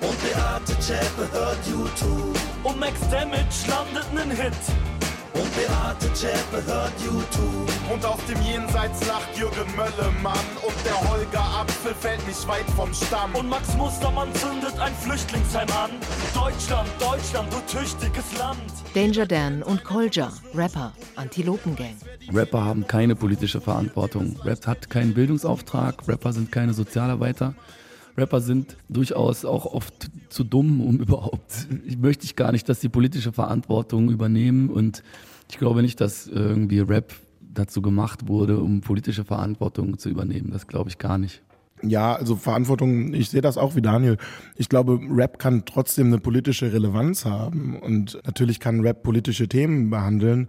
[0.00, 2.49] Und Beate Zschäpe hört YouTube.
[2.62, 4.52] Und Max Damage landet nen Hit.
[5.32, 7.70] Und Beate Zschäpe hört YouTube.
[7.90, 10.44] Und aus dem Jenseits lacht Jürgen Möllemann.
[10.66, 13.34] Und der Holger Apfel fällt nicht weit vom Stamm.
[13.34, 15.90] Und Max Mustermann zündet ein Flüchtlingsheim an.
[16.34, 18.60] Deutschland, Deutschland, du tüchtiges Land.
[18.94, 21.96] Danger Dan und Kolja, Rapper, Antilopengang.
[22.32, 24.36] Rapper haben keine politische Verantwortung.
[24.44, 26.06] Rap hat keinen Bildungsauftrag.
[26.06, 27.54] Rapper sind keine Sozialarbeiter.
[28.16, 32.80] Rapper sind durchaus auch oft zu dumm, um überhaupt, ich möchte ich gar nicht, dass
[32.80, 35.02] sie politische Verantwortung übernehmen und
[35.50, 40.50] ich glaube nicht, dass irgendwie Rap dazu gemacht wurde, um politische Verantwortung zu übernehmen.
[40.52, 41.42] Das glaube ich gar nicht.
[41.82, 44.18] Ja, also Verantwortung, ich sehe das auch wie Daniel.
[44.56, 49.90] Ich glaube, Rap kann trotzdem eine politische Relevanz haben und natürlich kann Rap politische Themen
[49.90, 50.48] behandeln,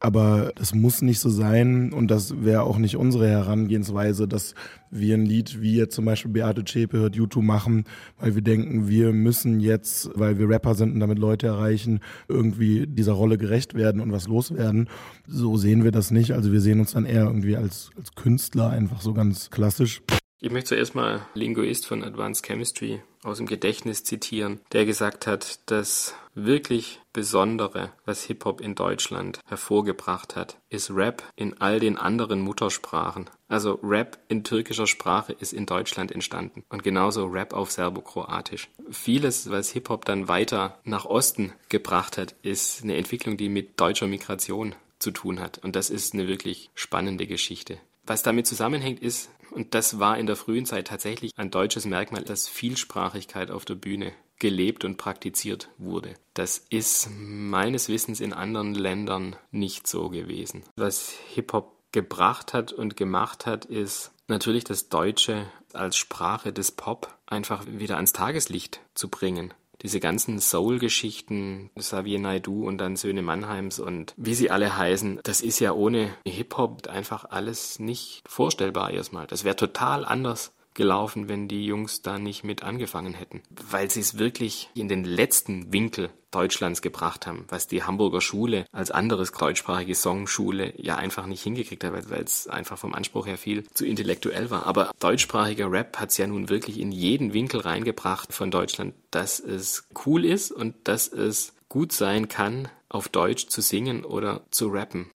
[0.00, 4.54] aber das muss nicht so sein und das wäre auch nicht unsere Herangehensweise, dass
[4.90, 7.84] wir ein Lied wie jetzt zum Beispiel Beate Zschäpe hört YouTube machen,
[8.18, 12.86] weil wir denken, wir müssen jetzt, weil wir Rapper sind und damit Leute erreichen, irgendwie
[12.86, 14.88] dieser Rolle gerecht werden und was loswerden.
[15.26, 16.32] So sehen wir das nicht.
[16.32, 20.00] Also wir sehen uns dann eher irgendwie als, als Künstler einfach so ganz klassisch.
[20.40, 25.60] Ich möchte zuerst mal Linguist von Advanced Chemistry aus dem Gedächtnis zitieren, der gesagt hat,
[25.66, 32.40] das wirklich Besondere, was Hip-Hop in Deutschland hervorgebracht hat, ist Rap in all den anderen
[32.40, 33.28] Muttersprachen.
[33.48, 38.68] Also Rap in türkischer Sprache ist in Deutschland entstanden und genauso Rap auf Serbokroatisch.
[38.90, 44.06] Vieles, was Hip-Hop dann weiter nach Osten gebracht hat, ist eine Entwicklung, die mit deutscher
[44.06, 47.78] Migration zu tun hat und das ist eine wirklich spannende Geschichte.
[48.06, 52.22] Was damit zusammenhängt, ist, Und das war in der frühen Zeit tatsächlich ein deutsches Merkmal,
[52.22, 56.14] dass Vielsprachigkeit auf der Bühne gelebt und praktiziert wurde.
[56.34, 60.64] Das ist meines Wissens in anderen Ländern nicht so gewesen.
[60.76, 67.14] Was Hip-Hop gebracht hat und gemacht hat, ist natürlich das Deutsche als Sprache des Pop
[67.26, 69.52] einfach wieder ans Tageslicht zu bringen.
[69.82, 75.40] Diese ganzen Soul-Geschichten, Xavier Naidu und dann Söhne Mannheims und wie sie alle heißen, das
[75.40, 79.26] ist ja ohne Hip-Hop einfach alles nicht vorstellbar erstmal.
[79.26, 83.42] Das wäre total anders gelaufen, wenn die Jungs da nicht mit angefangen hätten.
[83.70, 88.64] Weil sie es wirklich in den letzten Winkel Deutschlands gebracht haben, was die Hamburger Schule
[88.72, 93.36] als anderes deutschsprachige Songschule ja einfach nicht hingekriegt hat, weil es einfach vom Anspruch her
[93.36, 94.66] viel zu intellektuell war.
[94.66, 99.40] Aber deutschsprachiger Rap hat es ja nun wirklich in jeden Winkel reingebracht von Deutschland, dass
[99.40, 104.68] es cool ist und dass es gut sein kann, auf Deutsch zu singen oder zu
[104.68, 105.10] rappen.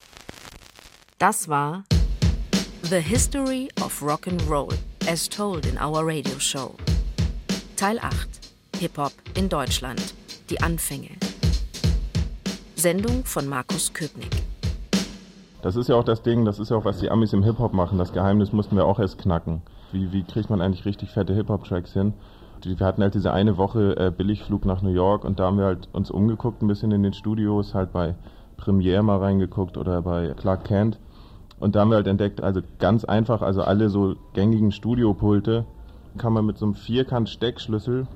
[1.18, 1.84] Das war
[2.82, 4.68] The History of Rock and Roll
[5.06, 6.74] as told in our radio show.
[7.76, 8.52] Teil 8.
[8.78, 10.14] Hip-Hop in Deutschland.
[10.50, 11.10] Die Anfänge.
[12.74, 14.42] Sendung von Markus Köpnick.
[15.62, 17.72] Das ist ja auch das Ding, das ist ja auch, was die Amis im Hip-Hop
[17.72, 17.98] machen.
[17.98, 19.62] Das Geheimnis mussten wir auch erst knacken.
[19.92, 22.12] Wie, wie kriegt man eigentlich richtig fette Hip-Hop-Tracks hin?
[22.64, 25.66] Wir hatten halt diese eine Woche äh, Billigflug nach New York und da haben wir
[25.66, 28.14] halt uns umgeguckt ein bisschen in den Studios, halt bei
[28.56, 30.98] Premiere mal reingeguckt oder bei Clark Kent
[31.58, 35.64] und da haben wir halt entdeckt, also ganz einfach, also alle so gängigen Studiopulte
[36.18, 38.06] kann man mit so einem Vierkant-Steckschlüssel,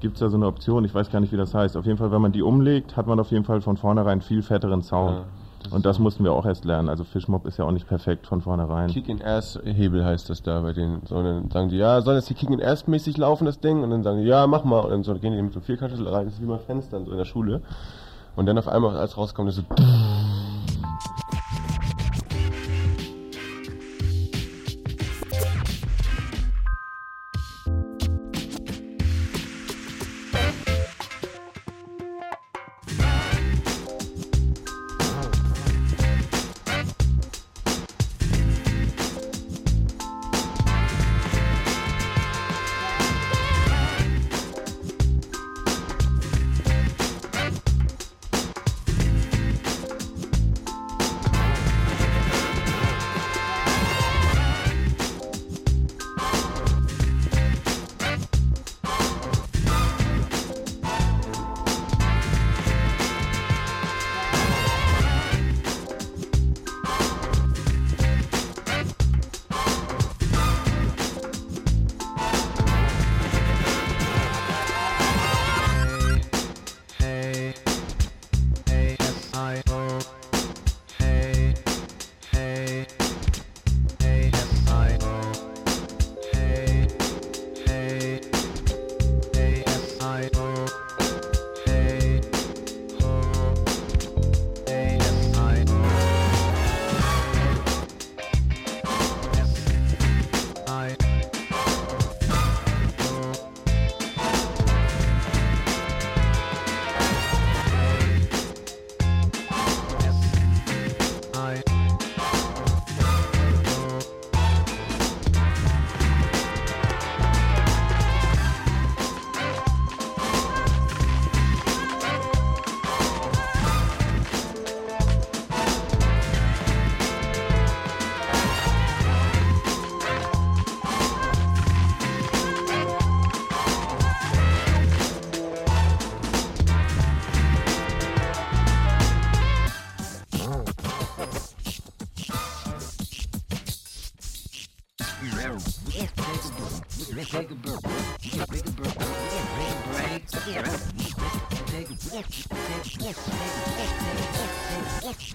[0.00, 1.76] gibt es da so eine Option, ich weiß gar nicht, wie das heißt.
[1.76, 4.42] Auf jeden Fall, wenn man die umlegt, hat man auf jeden Fall von vornherein viel
[4.42, 5.18] fetteren Sound.
[5.18, 5.24] Ja,
[5.62, 6.88] das und das mussten wir auch erst lernen.
[6.88, 8.88] Also Fishmob ist ja auch nicht perfekt von vornherein.
[8.90, 11.02] Kick-in-Ass-Hebel heißt das da bei denen.
[11.06, 13.82] So, dann sagen die, ja, soll das hier Kick-in-Ass-mäßig laufen, das Ding?
[13.82, 14.80] Und dann sagen die, ja, mach mal.
[14.80, 17.04] Und dann so, gehen die mit so einem Vierkantschlüssel rein, das ist wie bei Fenstern
[17.04, 17.62] so in der Schule.
[18.36, 19.62] Und dann auf einmal, als rauskommt, ist so